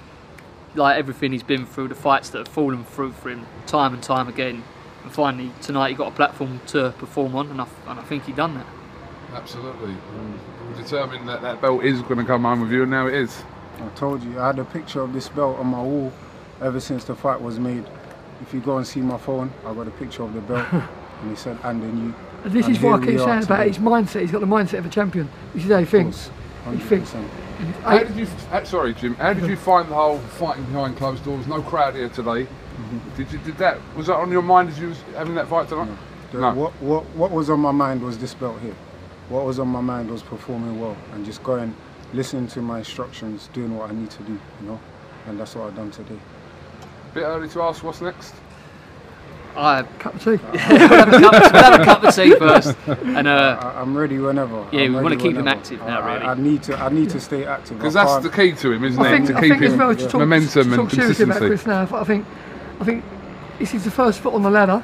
like 0.74 0.98
everything 0.98 1.30
he's 1.30 1.44
been 1.44 1.66
through, 1.66 1.88
the 1.88 1.94
fights 1.94 2.30
that 2.30 2.38
have 2.38 2.48
fallen 2.48 2.84
through 2.84 3.12
for 3.12 3.30
him 3.30 3.46
time 3.66 3.94
and 3.94 4.02
time 4.02 4.26
again. 4.26 4.64
And 5.02 5.12
finally 5.12 5.52
tonight 5.60 5.90
he 5.90 5.94
got 5.94 6.12
a 6.12 6.14
platform 6.14 6.60
to 6.68 6.94
perform 6.98 7.34
on, 7.34 7.50
and 7.50 7.60
I, 7.60 7.66
and 7.88 8.00
I 8.00 8.02
think 8.04 8.24
he 8.24 8.32
done 8.32 8.54
that. 8.54 8.66
Absolutely. 9.34 9.94
We're 10.68 10.82
determined 10.82 11.28
that 11.28 11.42
that 11.42 11.60
belt 11.60 11.84
is 11.84 12.02
going 12.02 12.18
to 12.18 12.24
come 12.24 12.42
home 12.42 12.60
with 12.60 12.70
you, 12.70 12.82
and 12.82 12.90
now 12.90 13.06
it 13.06 13.14
is. 13.14 13.42
I 13.78 13.88
told 13.90 14.22
you, 14.22 14.38
I 14.38 14.48
had 14.48 14.58
a 14.58 14.64
picture 14.64 15.00
of 15.00 15.12
this 15.12 15.28
belt 15.28 15.58
on 15.58 15.66
my 15.68 15.82
wall 15.82 16.12
ever 16.60 16.80
since 16.80 17.04
the 17.04 17.14
fight 17.14 17.40
was 17.40 17.58
made. 17.58 17.84
If 18.42 18.52
you 18.52 18.60
go 18.60 18.76
and 18.76 18.86
see 18.86 19.00
my 19.00 19.18
phone, 19.18 19.52
I 19.64 19.74
got 19.74 19.88
a 19.88 19.92
picture 19.92 20.22
of 20.22 20.34
the 20.34 20.40
belt, 20.40 20.66
and 20.72 21.30
he 21.30 21.36
said, 21.36 21.58
and 21.64 21.82
then 21.82 21.98
you. 21.98 22.14
This 22.50 22.66
and 22.66 22.76
is 22.76 22.82
what 22.82 23.02
I 23.02 23.06
keep 23.06 23.18
saying 23.18 23.44
about 23.44 23.66
his 23.66 23.78
mindset. 23.78 24.20
He's 24.22 24.32
got 24.32 24.40
the 24.40 24.46
mindset 24.46 24.78
of 24.78 24.86
a 24.86 24.90
champion. 24.90 25.30
This 25.54 25.64
is 25.64 25.70
how 25.70 25.78
he 25.78 25.84
thinks. 25.84 26.30
He 26.70 26.76
thinks. 26.78 27.14
How 27.82 27.98
did 27.98 28.16
you? 28.16 28.26
uh, 28.50 28.64
sorry, 28.64 28.94
Jim. 28.94 29.14
How 29.14 29.32
did 29.32 29.48
you 29.48 29.56
find 29.56 29.88
the 29.88 29.94
whole 29.94 30.18
fighting 30.18 30.64
behind 30.64 30.96
closed 30.96 31.24
doors? 31.24 31.46
No 31.46 31.62
crowd 31.62 31.94
here 31.94 32.08
today. 32.08 32.46
Did 33.16 33.32
you? 33.32 33.38
Did 33.38 33.56
that? 33.58 33.78
Was 33.96 34.06
that 34.08 34.16
on 34.16 34.30
your 34.30 34.42
mind 34.42 34.68
as 34.70 34.78
you 34.78 34.88
was 34.88 35.00
having 35.16 35.34
that 35.34 35.48
fight 35.48 35.68
tonight? 35.68 35.88
The- 36.32 36.40
What, 36.52 36.72
what, 36.80 37.04
what 37.14 37.30
was 37.30 37.50
on 37.50 37.60
my 37.60 37.72
mind 37.72 38.02
was 38.02 38.16
this 38.18 38.34
belt 38.34 38.58
here. 38.60 38.74
What 39.28 39.44
was 39.44 39.58
on 39.58 39.68
my 39.68 39.80
mind 39.80 40.10
was 40.10 40.22
performing 40.22 40.80
well 40.80 40.96
and 41.14 41.24
just 41.24 41.42
going, 41.42 41.74
listening 42.14 42.46
to 42.48 42.62
my 42.62 42.78
instructions, 42.78 43.48
doing 43.52 43.76
what 43.76 43.90
I 43.90 43.94
need 43.94 44.10
to 44.10 44.22
do, 44.22 44.32
you 44.32 44.66
know. 44.66 44.80
And 45.26 45.38
that's 45.38 45.54
what 45.54 45.66
I've 45.68 45.76
done 45.76 45.90
today. 45.90 46.18
Bit 47.14 47.22
early 47.24 47.48
to 47.50 47.62
ask 47.62 47.82
what's 47.84 48.00
next. 48.00 48.34
I 49.54 49.82
cup 49.98 50.14
of 50.14 50.24
tea. 50.24 50.30
we'll, 50.52 50.58
have 50.58 51.08
a 51.12 51.20
cup, 51.20 51.52
we'll 51.52 51.62
have 51.62 51.80
a 51.80 51.84
cup 51.84 52.04
of 52.04 52.14
tea 52.14 52.34
first, 52.36 52.74
and 52.86 53.28
uh, 53.28 53.58
I, 53.60 53.80
I'm 53.82 53.94
ready 53.94 54.16
whenever. 54.18 54.66
Yeah, 54.72 54.80
I'm 54.80 54.88
we 54.88 55.02
wanna 55.02 55.08
ready 55.16 55.28
keep 55.28 55.36
him 55.36 55.46
active 55.46 55.78
now, 55.80 56.00
I- 56.00 56.14
really. 56.14 56.24
I, 56.26 56.32
I 56.32 56.34
need 56.34 56.62
to. 56.64 56.76
I 56.78 56.88
need 56.88 57.10
to 57.10 57.20
stay 57.20 57.44
active. 57.44 57.76
Because 57.76 57.92
that's 57.92 58.22
the 58.22 58.30
key 58.30 58.52
to 58.52 58.72
him, 58.72 58.82
isn't 58.84 58.98
I 59.04 59.08
it? 59.08 59.10
think, 59.12 59.26
to 59.26 59.36
I 59.36 59.40
keep 59.42 59.50
think 59.50 59.62
as 59.64 59.72
him 59.74 59.78
well, 59.78 59.94
to 59.94 60.08
talk, 60.08 60.18
momentum 60.20 60.48
to 60.52 60.60
and 60.62 60.74
talk 60.74 60.90
seriously 60.90 61.24
about 61.24 61.38
consistency. 61.40 61.48
Chris 61.48 61.66
now, 61.92 61.98
I 62.00 62.04
think, 62.04 62.26
I 62.82 62.84
think 62.84 63.04
this 63.60 63.74
is 63.74 63.84
the 63.84 63.92
first 63.92 64.18
foot 64.18 64.34
on 64.34 64.42
the 64.42 64.50
ladder, 64.50 64.82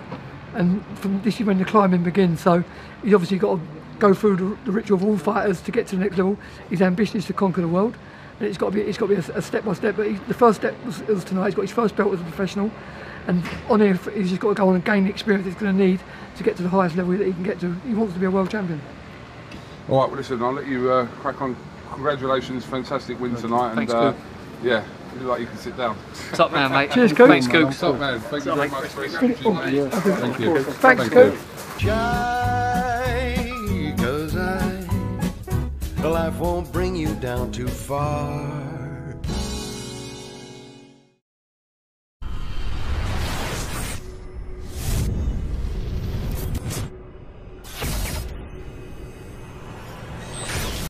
and 0.54 0.86
from 0.98 1.20
this 1.22 1.40
is 1.40 1.46
when 1.46 1.58
the 1.58 1.64
climbing 1.64 2.04
begins. 2.04 2.40
So 2.40 2.62
he's 3.02 3.12
obviously 3.12 3.38
got 3.38 3.56
to 3.56 3.62
go 3.98 4.14
through 4.14 4.36
the, 4.36 4.56
the 4.66 4.70
ritual 4.70 4.98
of 4.98 5.04
all 5.04 5.18
fighters 5.18 5.60
to 5.62 5.72
get 5.72 5.88
to 5.88 5.96
the 5.96 6.02
next 6.04 6.16
level. 6.16 6.38
His 6.70 6.80
ambition 6.80 7.16
is 7.16 7.24
to 7.24 7.32
conquer 7.32 7.60
the 7.60 7.66
world, 7.66 7.96
and 8.38 8.48
it's 8.48 8.56
got 8.56 8.66
to 8.66 8.76
be 8.76 8.82
it's 8.82 8.96
got 8.96 9.08
to 9.08 9.16
be 9.16 9.20
a, 9.20 9.38
a 9.38 9.42
step 9.42 9.64
by 9.64 9.72
step. 9.72 9.96
But 9.96 10.06
he, 10.06 10.12
the 10.28 10.34
first 10.34 10.60
step 10.60 10.76
was, 10.84 11.02
was 11.08 11.24
tonight. 11.24 11.46
He's 11.46 11.54
got 11.56 11.62
his 11.62 11.72
first 11.72 11.96
belt 11.96 12.14
as 12.14 12.20
a 12.20 12.22
professional, 12.22 12.70
and 13.26 13.42
on 13.68 13.80
here 13.80 13.94
he's 14.14 14.28
just 14.28 14.40
got 14.40 14.50
to 14.50 14.54
go 14.54 14.68
on 14.68 14.76
and 14.76 14.84
gain 14.84 15.02
the 15.02 15.10
experience 15.10 15.44
he's 15.44 15.56
going 15.56 15.76
to 15.76 15.84
need 15.84 15.98
to 16.36 16.44
get 16.44 16.56
to 16.58 16.62
the 16.62 16.68
highest 16.68 16.94
level 16.94 17.18
that 17.18 17.26
he 17.26 17.32
can 17.32 17.42
get 17.42 17.58
to. 17.58 17.72
He 17.84 17.94
wants 17.94 18.14
to 18.14 18.20
be 18.20 18.26
a 18.26 18.30
world 18.30 18.48
champion. 18.48 18.80
All 19.88 20.02
right, 20.02 20.08
well, 20.08 20.18
listen, 20.18 20.40
I'll 20.40 20.52
let 20.52 20.68
you 20.68 20.88
uh, 20.88 21.06
crack 21.20 21.42
on. 21.42 21.56
Congratulations, 21.94 22.64
fantastic 22.64 23.18
win 23.18 23.34
tonight. 23.34 23.74
Thanks, 23.74 23.92
and 23.92 24.00
uh, 24.00 24.12
Coop. 24.12 24.22
Yeah, 25.08 25.14
you 25.14 25.20
look 25.20 25.30
like 25.30 25.40
you 25.40 25.46
can 25.46 25.56
sit 25.58 25.76
down. 25.76 25.96
Top 26.32 26.52
man, 26.52 26.70
mate. 26.72 26.90
Cheers, 26.92 27.12
Coop. 27.12 27.28
Thanks, 27.28 27.46
Coop. 27.48 27.72
Top 27.72 27.98
man, 27.98 28.20
thank 28.20 28.44
you 28.44 28.54
very 28.54 28.68
much 28.68 28.88
for 28.88 29.06
your 29.06 29.20
Brilliant. 29.20 29.92
Yeah. 29.92 30.00
Thank 30.00 30.38
you. 30.38 30.62
Thanks, 30.62 31.08
Thank 31.08 31.12
Coop. 31.12 31.34
you. 31.34 31.38
Shy, 31.78 33.54
cause 33.98 34.36
I, 34.36 34.86
life 36.02 36.38
won't 36.38 36.72
bring 36.72 36.96
you 36.96 37.14
down 37.16 37.52
too 37.52 37.68
far. 37.68 38.68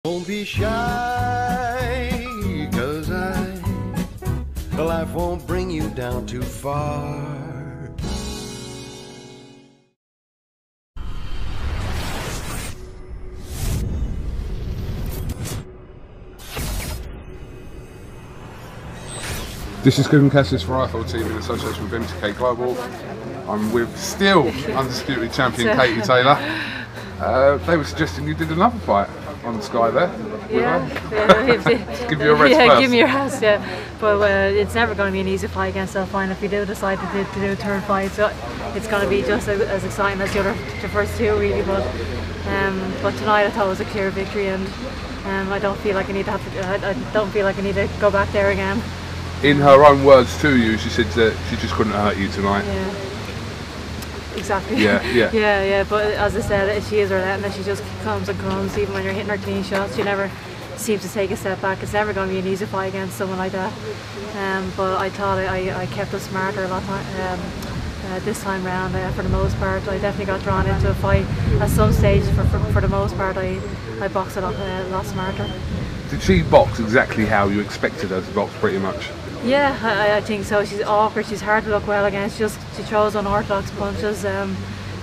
Don't 0.04 0.26
be 0.26 0.44
shy, 0.44 0.64
life 5.08 5.14
won't 5.14 5.46
bring 5.46 5.70
you 5.70 5.88
down 5.90 6.26
too 6.26 6.42
far. 6.42 7.36
This 19.84 19.98
is 19.98 20.06
Kugan 20.06 20.30
Cassius 20.30 20.62
for 20.62 20.72
IFL 20.72 21.10
Team 21.10 21.22
in 21.22 21.38
association 21.38 21.88
with 21.88 22.02
MTK 22.02 22.36
Global. 22.36 22.76
I'm 23.48 23.72
with 23.72 23.96
still 23.96 24.48
undisputed 24.76 25.32
champion 25.32 25.76
Katie 25.76 26.02
Taylor. 26.02 26.36
Uh, 27.20 27.56
they 27.58 27.76
were 27.76 27.84
suggesting 27.84 28.26
you 28.26 28.34
did 28.34 28.50
another 28.50 28.78
fight 28.80 29.08
on 29.44 29.56
the 29.56 29.62
Sky 29.62 29.90
there. 29.90 30.10
Yeah, 30.50 30.86
yeah, 31.12 32.08
Give 32.08 32.20
you 32.20 32.32
a 32.32 32.34
rest 32.34 32.52
yeah, 32.54 32.66
first. 32.68 32.80
give 32.80 32.90
me 32.90 33.00
a 33.00 33.06
rest, 33.06 33.42
yeah. 33.42 33.80
But 34.00 34.20
uh, 34.20 34.60
it's 34.60 34.74
never 34.74 34.94
going 34.94 35.08
to 35.08 35.12
be 35.12 35.20
an 35.20 35.28
easy 35.28 35.46
fight 35.46 35.68
against 35.68 35.96
Elfine 35.96 36.30
if 36.30 36.40
we 36.40 36.48
do 36.48 36.64
decide 36.64 36.98
to 36.98 37.06
do, 37.12 37.24
to 37.32 37.40
do 37.40 37.52
a 37.52 37.56
third 37.56 37.82
fight. 37.84 38.10
So 38.12 38.32
it's 38.74 38.86
going 38.86 39.02
to 39.02 39.08
be 39.08 39.22
just 39.22 39.48
as, 39.48 39.60
as 39.60 39.84
exciting 39.84 40.20
as 40.20 40.32
the 40.32 40.40
other, 40.40 40.52
the 40.80 40.88
first 40.88 41.16
two, 41.16 41.36
really. 41.38 41.62
But 41.62 41.86
um, 42.48 42.92
but 43.02 43.16
tonight 43.18 43.44
I 43.44 43.50
thought 43.50 43.66
it 43.66 43.70
was 43.70 43.80
a 43.80 43.84
clear 43.86 44.10
victory, 44.10 44.48
and 44.48 44.66
um, 45.26 45.52
I 45.52 45.58
don't 45.58 45.78
feel 45.80 45.94
like 45.94 46.08
I 46.08 46.12
need 46.12 46.24
to 46.26 46.30
have 46.32 46.52
to. 46.52 46.66
I, 46.66 46.90
I 46.90 47.12
don't 47.12 47.30
feel 47.30 47.44
like 47.44 47.58
I 47.58 47.62
need 47.62 47.74
to 47.74 47.88
go 48.00 48.10
back 48.10 48.30
there 48.32 48.50
again. 48.50 48.82
In 49.42 49.58
her 49.58 49.84
own 49.84 50.04
words 50.04 50.40
to 50.40 50.56
you, 50.56 50.78
she 50.78 50.88
said 50.88 51.06
that 51.12 51.36
she 51.48 51.56
just 51.56 51.74
couldn't 51.74 51.92
hurt 51.92 52.16
you 52.16 52.28
tonight. 52.28 52.64
Yeah. 52.64 53.07
Exactly. 54.38 54.82
Yeah, 54.82 55.02
yeah. 55.12 55.30
yeah, 55.32 55.62
yeah. 55.64 55.84
But 55.84 56.06
as 56.14 56.36
I 56.36 56.40
said, 56.40 56.82
she 56.84 56.98
is 56.98 57.10
relentless. 57.10 57.56
She 57.56 57.62
just 57.62 57.82
comes 58.02 58.28
and 58.28 58.38
comes. 58.40 58.76
Even 58.78 58.94
when 58.94 59.04
you're 59.04 59.12
hitting 59.12 59.30
her 59.30 59.38
clean 59.38 59.62
shots, 59.62 59.96
she 59.96 60.02
never 60.02 60.30
seems 60.76 61.02
to 61.02 61.08
take 61.08 61.30
a 61.30 61.36
step 61.36 61.60
back. 61.60 61.82
It's 61.82 61.92
never 61.92 62.12
going 62.12 62.28
to 62.28 62.34
be 62.34 62.40
an 62.40 62.46
easy 62.46 62.66
fight 62.66 62.86
against 62.86 63.16
someone 63.16 63.38
like 63.38 63.52
that. 63.52 63.72
Um, 64.36 64.72
but 64.76 64.98
I 64.98 65.10
thought 65.10 65.38
I, 65.38 65.82
I 65.82 65.86
kept 65.86 66.14
us 66.14 66.22
smarter 66.28 66.64
a 66.64 66.68
lot 66.68 66.82
um, 66.84 67.40
uh, 68.06 68.18
this 68.20 68.42
time 68.42 68.64
round. 68.64 68.94
Uh, 68.94 69.10
for 69.12 69.22
the 69.22 69.28
most 69.28 69.56
part, 69.58 69.86
I 69.88 69.98
definitely 69.98 70.26
got 70.26 70.42
drawn 70.42 70.66
into 70.66 70.90
a 70.90 70.94
fight 70.94 71.26
at 71.60 71.70
some 71.70 71.92
stage. 71.92 72.22
For, 72.30 72.44
for, 72.44 72.60
for 72.72 72.80
the 72.80 72.88
most 72.88 73.16
part, 73.16 73.36
I 73.36 73.60
I 74.00 74.06
boxed 74.06 74.36
a 74.36 74.40
lot, 74.40 74.54
uh, 74.54 74.84
a 74.86 74.88
lot 74.90 75.06
smarter. 75.06 75.50
Did 76.10 76.22
she 76.22 76.42
box 76.42 76.78
exactly 76.78 77.26
how 77.26 77.48
you 77.48 77.60
expected 77.60 78.10
her 78.10 78.20
to 78.20 78.30
box, 78.30 78.54
pretty 78.60 78.78
much? 78.78 79.10
Yeah, 79.44 79.78
I, 79.82 80.16
I 80.16 80.20
think 80.20 80.44
so. 80.44 80.64
She's 80.64 80.82
awkward. 80.82 81.26
She's 81.26 81.40
hard 81.40 81.64
to 81.64 81.70
look 81.70 81.86
well 81.86 82.04
against. 82.04 82.38
Just 82.38 82.58
she 82.76 82.82
throws 82.82 83.14
unorthodox 83.14 83.70
punches. 83.72 84.24
Um, 84.24 84.56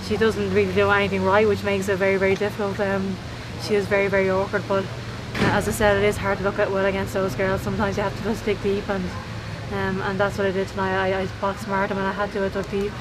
she 0.07 0.17
doesn't 0.17 0.53
really 0.53 0.73
do 0.73 0.89
anything 0.91 1.23
right, 1.23 1.47
which 1.47 1.63
makes 1.63 1.87
it 1.89 1.97
very 1.97 2.17
very 2.17 2.35
difficult. 2.35 2.79
Um, 2.79 3.15
she 3.63 3.75
is 3.75 3.87
very 3.87 4.07
very 4.07 4.29
awkward. 4.29 4.63
But 4.67 4.83
uh, 4.83 5.51
as 5.53 5.67
I 5.67 5.71
said, 5.71 5.97
it 5.97 6.03
is 6.03 6.17
hard 6.17 6.37
to 6.39 6.43
look 6.43 6.59
at 6.59 6.71
well 6.71 6.85
against 6.85 7.13
those 7.13 7.33
girls. 7.35 7.61
Sometimes 7.61 7.97
you 7.97 8.03
have 8.03 8.15
to 8.17 8.23
just 8.23 8.45
dig 8.45 8.61
deep, 8.61 8.87
and 8.89 9.03
um, 9.71 10.01
and 10.01 10.19
that's 10.19 10.37
what 10.37 10.45
I 10.47 10.51
did 10.51 10.67
tonight. 10.67 10.95
I, 10.95 11.21
I 11.21 11.27
boxed 11.41 11.63
smart 11.63 11.91
and 11.91 11.99
I 11.99 12.11
had 12.11 12.31
to, 12.33 12.45
I 12.45 12.49
dug 12.49 12.69
deep. 12.69 12.91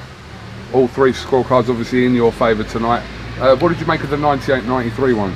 All 0.73 0.87
three 0.87 1.11
scorecards 1.11 1.69
obviously 1.69 2.05
in 2.05 2.15
your 2.15 2.31
favour 2.31 2.63
tonight. 2.63 3.05
Uh, 3.39 3.55
what 3.57 3.69
did 3.69 3.79
you 3.79 3.85
make 3.85 4.03
of 4.03 4.09
the 4.09 4.17
98-93 4.17 5.15
one? 5.15 5.35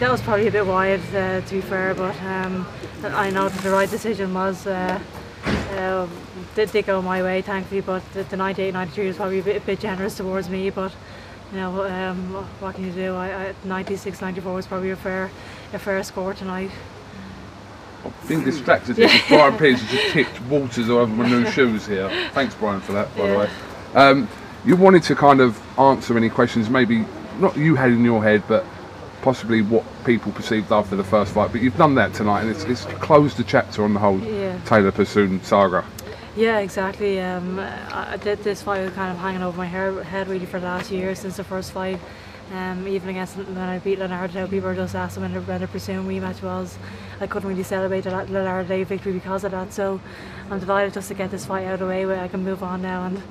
That 0.00 0.10
was 0.10 0.22
probably 0.22 0.46
a 0.46 0.50
bit 0.50 0.66
wide, 0.66 1.00
uh, 1.14 1.42
to 1.42 1.54
be 1.54 1.60
fair, 1.60 1.94
but 1.94 2.18
um, 2.22 2.66
I 3.04 3.28
know 3.28 3.50
that 3.50 3.62
the 3.62 3.70
right 3.70 3.88
decision 3.88 4.32
was. 4.32 4.66
Uh, 4.66 4.98
uh, 5.44 6.08
did, 6.54 6.72
did 6.72 6.86
go 6.86 7.02
my 7.02 7.22
way, 7.22 7.42
thankfully, 7.42 7.82
but 7.82 8.02
the, 8.14 8.22
the 8.22 8.36
98 8.38 8.72
93 8.72 9.06
was 9.08 9.16
probably 9.16 9.40
a 9.40 9.42
bit, 9.42 9.56
a 9.62 9.66
bit 9.66 9.78
generous 9.78 10.16
towards 10.16 10.48
me. 10.48 10.70
But 10.70 10.94
you 11.52 11.58
know, 11.58 11.84
um, 11.84 12.32
what 12.60 12.76
can 12.76 12.86
you 12.86 12.92
do? 12.92 13.14
I, 13.14 13.48
I, 13.48 13.54
96 13.64 14.22
94 14.22 14.54
was 14.54 14.66
probably 14.66 14.90
a 14.90 14.96
fair, 14.96 15.30
a 15.74 15.78
fair 15.78 16.02
score 16.02 16.32
tonight. 16.32 16.70
I 18.02 18.26
Being 18.26 18.42
distracted 18.42 18.96
here, 18.96 19.08
'cause 19.08 19.22
Brian 19.28 19.58
Peters 19.58 19.82
has 19.82 19.90
just 19.90 20.12
tipped 20.14 20.40
Walters 20.48 20.88
over 20.88 21.12
my 21.12 21.28
new 21.28 21.50
shoes 21.50 21.86
here. 21.86 22.08
Thanks, 22.32 22.54
Brian, 22.54 22.80
for 22.80 22.92
that, 22.92 23.14
by 23.18 23.28
the 23.28 23.38
way. 23.38 23.50
Um, 23.94 24.28
you 24.64 24.76
wanted 24.76 25.02
to 25.02 25.14
kind 25.14 25.42
of 25.42 25.60
answer 25.78 26.16
any 26.16 26.30
questions, 26.30 26.70
maybe 26.70 27.04
not 27.38 27.54
you 27.54 27.74
had 27.74 27.90
in 27.90 28.02
your 28.02 28.22
head, 28.22 28.42
but 28.48 28.64
possibly 29.22 29.62
what 29.62 29.84
people 30.04 30.32
perceived 30.32 30.72
after 30.72 30.96
the 30.96 31.04
first 31.04 31.32
fight. 31.34 31.52
But 31.52 31.60
you've 31.62 31.76
done 31.76 31.94
that 31.96 32.14
tonight, 32.14 32.42
and 32.42 32.50
it's, 32.50 32.64
it's 32.64 32.84
closed 33.00 33.36
the 33.36 33.44
chapter 33.44 33.84
on 33.84 33.94
the 33.94 34.00
whole 34.00 34.18
Yeah. 34.20 34.58
Taylor 34.64 34.92
Persoon 34.92 35.42
saga. 35.42 35.84
Yeah, 36.36 36.58
exactly. 36.58 37.20
Um, 37.20 37.58
I 37.58 38.16
did 38.22 38.42
this 38.44 38.62
fight 38.62 38.84
was 38.84 38.92
kind 38.94 39.10
of 39.10 39.18
hanging 39.18 39.42
over 39.42 39.56
my 39.58 39.66
head 39.66 40.28
really 40.28 40.46
for 40.46 40.60
the 40.60 40.66
last 40.66 40.90
year 40.90 41.14
since 41.14 41.36
the 41.36 41.44
first 41.44 41.72
fight. 41.72 41.98
Um, 42.52 42.86
even 42.88 43.08
against 43.08 43.36
when 43.36 43.58
I 43.58 43.78
beat 43.78 43.98
Linardatou, 44.00 44.50
people 44.50 44.68
were 44.68 44.74
just 44.74 44.94
asking 44.96 45.22
when 45.22 45.34
the, 45.34 45.40
when 45.42 45.60
the 45.60 45.68
presumed 45.68 46.08
rematch 46.08 46.42
was. 46.42 46.76
I 47.20 47.26
couldn't 47.28 47.48
really 47.48 47.62
celebrate 47.62 48.02
the 48.02 48.10
Le- 48.10 48.26
Linardatou 48.26 48.86
victory 48.86 49.12
because 49.12 49.44
of 49.44 49.52
that. 49.52 49.72
So 49.72 50.00
I'm 50.50 50.58
delighted 50.58 50.94
just 50.94 51.08
to 51.08 51.14
get 51.14 51.30
this 51.30 51.46
fight 51.46 51.66
out 51.66 51.74
of 51.74 51.80
the 51.80 51.86
way 51.86 52.06
where 52.06 52.20
I 52.20 52.26
can 52.28 52.42
move 52.44 52.62
on 52.62 52.82
now 52.82 53.06
and, 53.06 53.22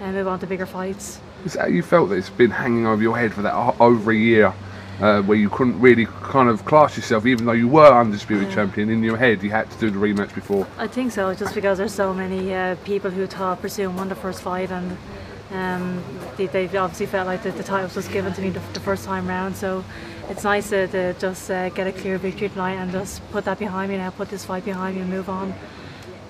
and 0.00 0.14
move 0.14 0.26
on 0.26 0.40
to 0.40 0.46
bigger 0.46 0.66
fights. 0.66 1.20
Is 1.44 1.52
that 1.52 1.60
how 1.62 1.66
you 1.68 1.82
felt 1.82 2.08
that 2.08 2.16
it's 2.16 2.30
been 2.30 2.50
hanging 2.50 2.86
over 2.86 3.02
your 3.02 3.16
head 3.16 3.32
for 3.32 3.42
that 3.42 3.54
over 3.80 4.10
a 4.10 4.16
year, 4.16 4.52
uh, 5.00 5.22
where 5.22 5.36
you 5.36 5.50
couldn't 5.50 5.80
really 5.80 6.06
kind 6.06 6.48
of 6.48 6.64
class 6.64 6.96
yourself, 6.96 7.26
even 7.26 7.46
though 7.46 7.52
you 7.52 7.68
were 7.68 7.92
undisputed 7.92 8.50
champion 8.50 8.90
in 8.90 9.02
your 9.02 9.16
head, 9.16 9.42
you 9.42 9.50
had 9.50 9.70
to 9.70 9.78
do 9.78 9.90
the 9.90 9.98
rematch 9.98 10.34
before. 10.34 10.66
I 10.78 10.86
think 10.86 11.12
so, 11.12 11.34
just 11.34 11.54
because 11.54 11.78
there's 11.78 11.94
so 11.94 12.14
many 12.14 12.54
uh, 12.54 12.76
people 12.84 13.10
who 13.10 13.26
thought 13.26 13.60
Persoon 13.60 13.96
won 13.96 14.08
the 14.08 14.14
first 14.14 14.42
fight, 14.42 14.70
and 14.70 14.96
um, 15.52 16.02
they, 16.36 16.46
they 16.46 16.64
obviously 16.76 17.06
felt 17.06 17.26
like 17.26 17.42
the, 17.42 17.50
the 17.52 17.62
title 17.62 17.90
was 17.94 18.08
given 18.08 18.32
to 18.32 18.40
me 18.40 18.50
the, 18.50 18.60
the 18.72 18.80
first 18.80 19.04
time 19.04 19.26
round. 19.26 19.56
So 19.56 19.84
it's 20.28 20.44
nice 20.44 20.70
to, 20.70 20.86
to 20.88 21.14
just 21.14 21.50
uh, 21.50 21.68
get 21.70 21.86
a 21.86 21.92
clear 21.92 22.18
victory 22.18 22.48
tonight 22.48 22.74
and 22.74 22.90
just 22.90 23.28
put 23.30 23.44
that 23.44 23.58
behind 23.58 23.90
me 23.90 23.98
now, 23.98 24.10
put 24.10 24.30
this 24.30 24.44
fight 24.44 24.64
behind 24.64 24.96
me 24.96 25.02
and 25.02 25.10
move 25.10 25.28
on. 25.28 25.54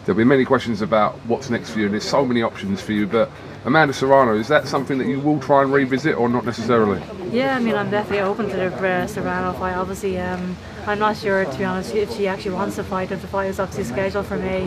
There'll 0.04 0.18
be 0.18 0.24
many 0.24 0.44
questions 0.44 0.82
about 0.82 1.14
what's 1.26 1.48
next 1.48 1.70
for 1.70 1.78
you, 1.78 1.86
and 1.86 1.94
there's 1.94 2.08
so 2.08 2.24
many 2.24 2.42
options 2.42 2.82
for 2.82 2.92
you. 2.92 3.06
But 3.06 3.30
Amanda 3.64 3.94
Serrano, 3.94 4.36
is 4.36 4.48
that 4.48 4.68
something 4.68 4.98
that 4.98 5.06
you 5.06 5.18
will 5.18 5.40
try 5.40 5.62
and 5.62 5.72
revisit, 5.72 6.18
or 6.18 6.28
not 6.28 6.44
necessarily? 6.44 7.02
Yeah, 7.30 7.56
I 7.56 7.60
mean, 7.60 7.74
I'm 7.74 7.90
definitely 7.90 8.20
open 8.20 8.50
to 8.50 8.56
the 8.56 8.66
uh, 8.66 9.06
Serrano 9.06 9.54
fight. 9.54 9.74
Obviously, 9.74 10.18
um, 10.18 10.54
I'm 10.86 10.98
not 10.98 11.16
sure, 11.16 11.46
to 11.46 11.58
be 11.58 11.64
honest, 11.64 11.94
if 11.94 12.14
she 12.14 12.28
actually 12.28 12.54
wants 12.54 12.76
to 12.76 12.84
fight. 12.84 13.10
If 13.10 13.22
the 13.22 13.26
fight 13.26 13.46
was 13.46 13.58
obviously 13.58 13.84
scheduled 13.84 14.26
for 14.26 14.36
May, 14.36 14.66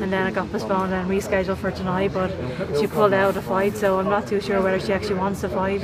and 0.00 0.10
then 0.10 0.26
it 0.26 0.34
got 0.34 0.50
postponed 0.50 0.94
and 0.94 1.10
rescheduled 1.10 1.58
for 1.58 1.70
tonight, 1.70 2.14
but 2.14 2.30
she 2.80 2.86
pulled 2.86 3.12
out 3.12 3.28
of 3.28 3.34
the 3.34 3.42
fight, 3.42 3.76
so 3.76 3.98
I'm 3.98 4.08
not 4.08 4.26
too 4.26 4.40
sure 4.40 4.62
whether 4.62 4.80
she 4.80 4.94
actually 4.94 5.16
wants 5.16 5.42
to 5.42 5.50
fight. 5.50 5.82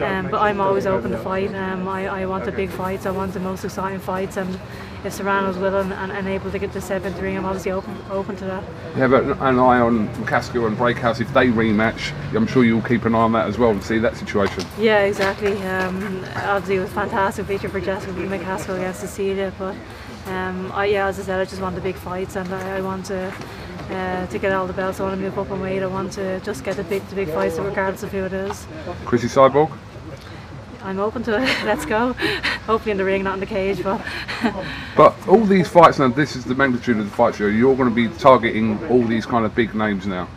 Um, 0.00 0.30
but 0.30 0.40
I'm 0.40 0.60
always 0.60 0.86
open 0.86 1.10
to 1.10 1.18
fight. 1.18 1.52
Um, 1.54 1.88
I, 1.88 2.06
I 2.06 2.26
want 2.26 2.44
the 2.44 2.52
big 2.52 2.70
fights. 2.70 3.04
I 3.04 3.10
want 3.10 3.34
the 3.34 3.40
most 3.40 3.64
exciting 3.64 3.98
fights, 3.98 4.38
and 4.38 4.58
if 5.04 5.12
Serrano's 5.12 5.56
willing 5.56 5.92
and, 5.92 6.10
and 6.10 6.26
able 6.26 6.50
to 6.50 6.58
get 6.58 6.72
the 6.72 6.80
seventh 6.80 7.18
ring, 7.20 7.36
I'm 7.36 7.44
obviously 7.44 7.70
open 7.70 7.96
open 8.10 8.36
to 8.36 8.44
that. 8.46 8.64
Yeah, 8.96 9.06
but 9.06 9.24
an 9.24 9.58
eye 9.58 9.80
on 9.80 10.08
McCaskill 10.16 10.66
and 10.66 10.76
Braekhus. 10.76 11.20
If 11.20 11.32
they 11.32 11.48
rematch, 11.48 12.12
I'm 12.34 12.46
sure 12.46 12.64
you'll 12.64 12.82
keep 12.82 13.04
an 13.04 13.14
eye 13.14 13.18
on 13.18 13.32
that 13.32 13.46
as 13.46 13.58
well 13.58 13.70
and 13.70 13.82
see 13.82 13.98
that 13.98 14.16
situation. 14.16 14.64
Yeah, 14.78 15.04
exactly. 15.04 15.60
Um, 15.62 16.24
obviously, 16.36 16.76
it 16.76 16.80
was 16.80 16.90
a 16.90 16.94
fantastic 16.94 17.46
victory 17.46 17.70
for 17.70 17.80
Jessica 17.80 18.12
McCaskill 18.12 18.76
against 18.76 19.00
Cecilia, 19.00 19.52
but 19.58 19.76
um, 20.26 20.72
I, 20.72 20.86
yeah, 20.86 21.06
as 21.06 21.18
I 21.20 21.22
said, 21.22 21.40
I 21.40 21.44
just 21.44 21.62
want 21.62 21.74
the 21.74 21.80
big 21.80 21.96
fights 21.96 22.36
and 22.36 22.52
I, 22.52 22.78
I 22.78 22.80
want 22.80 23.06
to. 23.06 23.32
Uh, 23.88 24.26
to 24.26 24.38
get 24.38 24.52
all 24.52 24.66
the 24.66 24.72
belts, 24.74 25.00
I 25.00 25.04
want 25.04 25.14
to 25.14 25.20
move 25.22 25.38
up 25.38 25.50
and 25.50 25.62
weight. 25.62 25.82
I 25.82 25.86
want 25.86 26.12
to 26.12 26.40
just 26.40 26.62
get 26.62 26.76
the 26.76 26.84
big, 26.84 27.02
the 27.08 27.14
big 27.14 27.28
fights, 27.28 27.56
regardless 27.58 28.02
of 28.02 28.12
who 28.12 28.22
it 28.26 28.34
is. 28.34 28.66
Chrissy 29.06 29.28
Cyborg. 29.28 29.72
I'm 30.82 30.98
open 30.98 31.22
to 31.22 31.42
it. 31.42 31.48
Let's 31.64 31.86
go. 31.86 32.14
Hopefully 32.68 32.90
in 32.90 32.98
the 32.98 33.04
ring, 33.04 33.24
not 33.24 33.32
in 33.32 33.40
the 33.40 33.46
cage, 33.46 33.82
but 33.82 33.98
But 34.94 35.16
all 35.26 35.42
these 35.46 35.66
fights 35.68 35.98
now, 35.98 36.08
this 36.08 36.36
is 36.36 36.44
the 36.44 36.54
magnitude 36.54 36.98
of 36.98 37.06
the 37.06 37.16
fights. 37.16 37.38
You're, 37.38 37.50
you're 37.50 37.74
going 37.74 37.88
to 37.88 37.94
be 37.94 38.14
targeting 38.18 38.78
all 38.88 39.02
these 39.04 39.24
kind 39.24 39.46
of 39.46 39.54
big 39.54 39.74
names 39.74 40.06
now, 40.06 40.28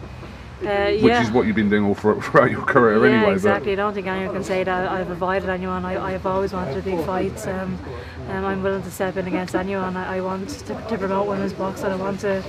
uh, 0.62 0.92
which 0.92 1.04
yeah. 1.04 1.24
is 1.24 1.32
what 1.32 1.46
you've 1.48 1.56
been 1.56 1.70
doing 1.70 1.84
all 1.84 1.96
for, 1.96 2.22
throughout 2.22 2.52
your 2.52 2.62
career 2.64 3.06
yeah, 3.06 3.18
anyway. 3.18 3.34
exactly. 3.34 3.72
I 3.74 3.76
don't 3.76 3.94
think 3.94 4.08
anyone 4.08 4.34
can 4.34 4.44
say 4.44 4.64
that 4.64 4.92
I've 4.92 5.10
avoided 5.10 5.50
anyone. 5.50 5.86
I, 5.86 6.14
I've 6.14 6.26
always 6.26 6.54
wanted 6.54 6.74
to 6.76 6.82
do 6.82 7.02
fights. 7.04 7.48
Um, 7.48 7.80
um, 8.30 8.46
I'm 8.46 8.64
willing 8.64 8.84
to 8.84 8.92
step 8.92 9.18
in 9.18 9.28
against 9.28 9.56
anyone. 9.56 9.98
I, 9.98 10.18
I 10.18 10.22
want 10.22 10.50
to, 10.50 10.74
to 10.74 10.98
promote 10.98 11.28
women's 11.28 11.54
boxing. 11.54 11.88
I 11.88 11.96
want 11.96 12.20
to 12.22 12.44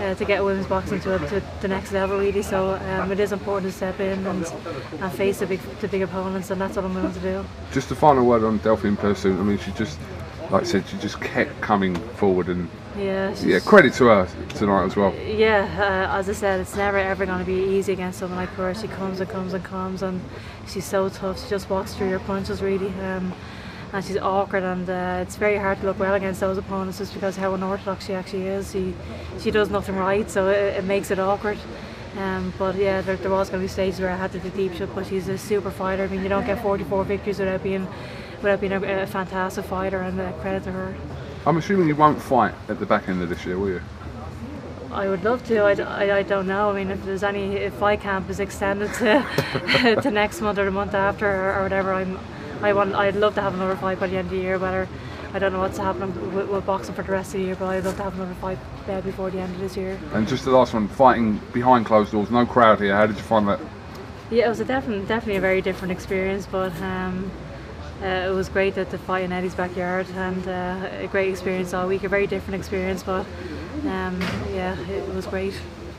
uh, 0.00 0.14
to 0.14 0.24
get 0.24 0.42
women's 0.42 0.66
boxing 0.66 1.00
to, 1.00 1.18
to 1.18 1.42
the 1.60 1.68
next 1.68 1.92
level, 1.92 2.18
really. 2.18 2.42
So 2.42 2.74
um, 2.74 3.12
it 3.12 3.20
is 3.20 3.32
important 3.32 3.70
to 3.70 3.76
step 3.76 4.00
in 4.00 4.26
and, 4.26 4.46
and 4.98 5.12
face 5.12 5.40
the 5.40 5.46
big 5.46 5.60
the 5.80 5.88
big 5.88 6.02
opponents, 6.02 6.50
and 6.50 6.60
that's 6.60 6.76
what 6.76 6.84
I'm 6.84 6.94
willing 6.94 7.12
to 7.12 7.20
do. 7.20 7.44
Just 7.72 7.90
a 7.90 7.94
final 7.94 8.24
word 8.24 8.44
on 8.44 8.58
Delfine 8.60 8.96
Persoon. 8.96 9.38
I 9.38 9.42
mean, 9.42 9.58
she 9.58 9.70
just, 9.72 9.98
like 10.50 10.62
I 10.62 10.66
said, 10.66 10.86
she 10.88 10.96
just 10.98 11.20
kept 11.20 11.60
coming 11.60 11.94
forward 12.16 12.48
and 12.48 12.68
Yeah. 12.98 13.34
yeah, 13.42 13.60
credit 13.60 13.92
to 13.94 14.06
her 14.06 14.28
tonight 14.50 14.84
as 14.86 14.96
well. 14.96 15.14
Yeah, 15.14 16.08
uh, 16.12 16.18
as 16.18 16.28
I 16.28 16.32
said, 16.32 16.60
it's 16.60 16.76
never 16.76 16.98
ever 16.98 17.24
going 17.24 17.38
to 17.38 17.44
be 17.44 17.54
easy 17.76 17.92
against 17.92 18.18
someone 18.18 18.38
like 18.38 18.48
her. 18.50 18.74
She 18.74 18.88
comes 18.88 19.20
and 19.20 19.30
comes 19.30 19.52
and 19.54 19.64
comes, 19.64 20.02
and 20.02 20.20
she's 20.66 20.84
so 20.84 21.08
tough. 21.08 21.42
She 21.42 21.48
just 21.48 21.70
walks 21.70 21.94
through 21.94 22.08
your 22.10 22.20
punches, 22.20 22.62
really. 22.62 22.88
Um, 23.00 23.32
and 23.92 24.04
she's 24.04 24.16
awkward, 24.18 24.62
and 24.62 24.88
uh, 24.88 25.18
it's 25.22 25.36
very 25.36 25.56
hard 25.56 25.80
to 25.80 25.86
look 25.86 25.98
well 25.98 26.14
against 26.14 26.40
those 26.40 26.56
opponents 26.58 26.98
just 26.98 27.12
because 27.12 27.36
how 27.36 27.54
unorthodox 27.54 28.06
she 28.06 28.14
actually 28.14 28.46
is. 28.46 28.70
She 28.72 28.94
she 29.40 29.50
does 29.50 29.68
nothing 29.70 29.96
right, 29.96 30.30
so 30.30 30.48
it, 30.48 30.76
it 30.78 30.84
makes 30.84 31.10
it 31.10 31.18
awkward. 31.18 31.58
Um, 32.16 32.52
but 32.58 32.74
yeah, 32.76 33.00
there, 33.02 33.16
there 33.16 33.30
was 33.30 33.50
going 33.50 33.60
to 33.60 33.64
be 33.64 33.68
stages 33.68 34.00
where 34.00 34.10
I 34.10 34.16
had 34.16 34.32
to 34.32 34.38
do 34.40 34.50
deep 34.50 34.74
shot, 34.74 34.88
but 34.94 35.06
she's 35.06 35.28
a 35.28 35.38
super 35.38 35.70
fighter. 35.70 36.04
I 36.04 36.08
mean, 36.08 36.22
you 36.22 36.28
don't 36.28 36.44
get 36.44 36.60
44 36.62 37.04
victories 37.04 37.38
without 37.38 37.62
being 37.62 37.86
without 38.42 38.60
being 38.60 38.72
a, 38.72 39.02
a 39.02 39.06
fantastic 39.06 39.64
fighter, 39.64 40.00
and 40.00 40.20
uh, 40.20 40.32
credit 40.40 40.64
to 40.64 40.72
her. 40.72 40.94
I'm 41.46 41.56
assuming 41.56 41.88
you 41.88 41.96
won't 41.96 42.20
fight 42.20 42.54
at 42.68 42.78
the 42.78 42.86
back 42.86 43.08
end 43.08 43.22
of 43.22 43.28
this 43.28 43.44
year, 43.46 43.58
will 43.58 43.68
you? 43.68 43.82
I 44.92 45.08
would 45.08 45.22
love 45.24 45.44
to. 45.46 45.58
I 45.58 46.18
I 46.18 46.22
don't 46.22 46.46
know. 46.46 46.70
I 46.70 46.74
mean, 46.74 46.90
if 46.90 47.04
there's 47.04 47.22
any, 47.22 47.56
if 47.56 47.74
fight 47.74 48.00
camp 48.00 48.28
is 48.28 48.40
extended 48.40 48.92
to 48.94 49.24
to 50.02 50.10
next 50.10 50.40
month 50.40 50.58
or 50.58 50.64
the 50.64 50.70
month 50.70 50.94
after 50.94 51.26
or, 51.26 51.58
or 51.58 51.62
whatever, 51.62 51.92
I'm, 51.92 52.18
I 52.62 52.72
want. 52.72 52.94
I'd 52.94 53.16
love 53.16 53.34
to 53.36 53.40
have 53.40 53.54
another 53.54 53.76
fight 53.76 54.00
by 54.00 54.08
the 54.08 54.16
end 54.16 54.26
of 54.26 54.32
the 54.32 54.38
year. 54.38 54.58
Whether 54.58 54.88
I 55.32 55.38
don't 55.38 55.52
know 55.52 55.60
what's 55.60 55.78
happening 55.78 56.34
with, 56.34 56.48
with 56.48 56.66
boxing 56.66 56.94
for 56.94 57.02
the 57.02 57.12
rest 57.12 57.34
of 57.34 57.40
the 57.40 57.46
year, 57.46 57.54
but 57.54 57.66
I'd 57.66 57.84
love 57.84 57.96
to 57.96 58.02
have 58.02 58.14
another 58.14 58.34
fight 58.34 58.58
uh, 58.88 59.00
before 59.00 59.30
the 59.30 59.38
end 59.38 59.54
of 59.54 59.60
this 59.60 59.76
year. 59.76 59.98
And 60.12 60.26
just 60.26 60.44
the 60.44 60.50
last 60.50 60.74
one, 60.74 60.88
fighting 60.88 61.40
behind 61.52 61.86
closed 61.86 62.10
doors, 62.10 62.30
no 62.30 62.44
crowd 62.44 62.80
here. 62.80 62.96
How 62.96 63.06
did 63.06 63.16
you 63.16 63.22
find 63.22 63.46
that? 63.46 63.60
Yeah, 64.30 64.46
it 64.46 64.48
was 64.48 64.60
a 64.60 64.64
definitely 64.64 65.06
definitely 65.06 65.36
a 65.36 65.40
very 65.40 65.60
different 65.60 65.92
experience, 65.92 66.46
but 66.46 66.72
um, 66.82 67.30
uh, 68.02 68.30
it 68.30 68.34
was 68.34 68.48
great 68.48 68.74
that 68.76 68.88
to 68.90 68.98
fight 68.98 69.24
in 69.24 69.32
Eddie's 69.32 69.54
backyard 69.54 70.06
and 70.16 70.48
uh, 70.48 70.88
a 71.00 71.06
great 71.06 71.28
experience 71.30 71.74
all 71.74 71.86
week. 71.86 72.02
A 72.04 72.08
very 72.08 72.26
different 72.26 72.58
experience, 72.58 73.02
but 73.02 73.26
um, 73.84 74.18
yeah, 74.54 74.78
it 74.88 75.06
was 75.14 75.26
great. 75.26 75.52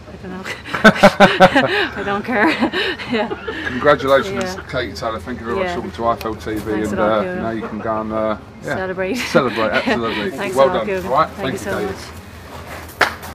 I 0.08 0.16
don't 0.24 0.32
know. 0.32 0.44
I 2.02 2.04
don't 2.06 2.26
care. 2.26 2.50
yeah. 3.12 3.30
Congratulations, 3.68 4.44
Yeah. 4.44 4.64
Katie 4.70 4.94
Taylor. 4.94 5.20
Thank 5.20 5.40
you 5.40 5.46
very 5.46 5.60
Yeah. 5.60 5.76
much 5.78 5.92
for 5.92 5.98
talking 5.98 6.22
to 6.22 6.30
IFL 6.30 6.36
TV, 6.36 6.60
Thanks 6.64 6.92
and 6.92 7.00
uh, 7.00 7.22
Kieran. 7.22 7.42
now 7.44 7.50
you 7.52 7.68
can 7.68 7.80
go 7.80 8.02
and 8.02 8.12
uh, 8.12 8.38
yeah, 8.64 8.76
Celebrate. 8.76 9.16
Celebrate, 9.16 9.70
absolutely. 9.72 10.32
Thanks 10.32 10.56
well 10.56 10.68
done. 10.68 10.86
Kieran. 10.86 11.06
All 11.06 11.12
right, 11.14 11.30
Thank 11.32 11.52
you 11.54 11.58
so 11.60 11.72
Katie. 11.80 11.86
much. 11.86 11.96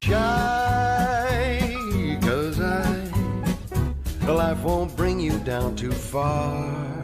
Shy, 0.02 2.18
cause 2.22 2.60
I, 2.60 3.04
life 4.30 4.62
won't 4.62 4.94
bring 4.96 5.18
you 5.18 5.38
down 5.40 5.74
too 5.76 5.92
far. 5.92 6.95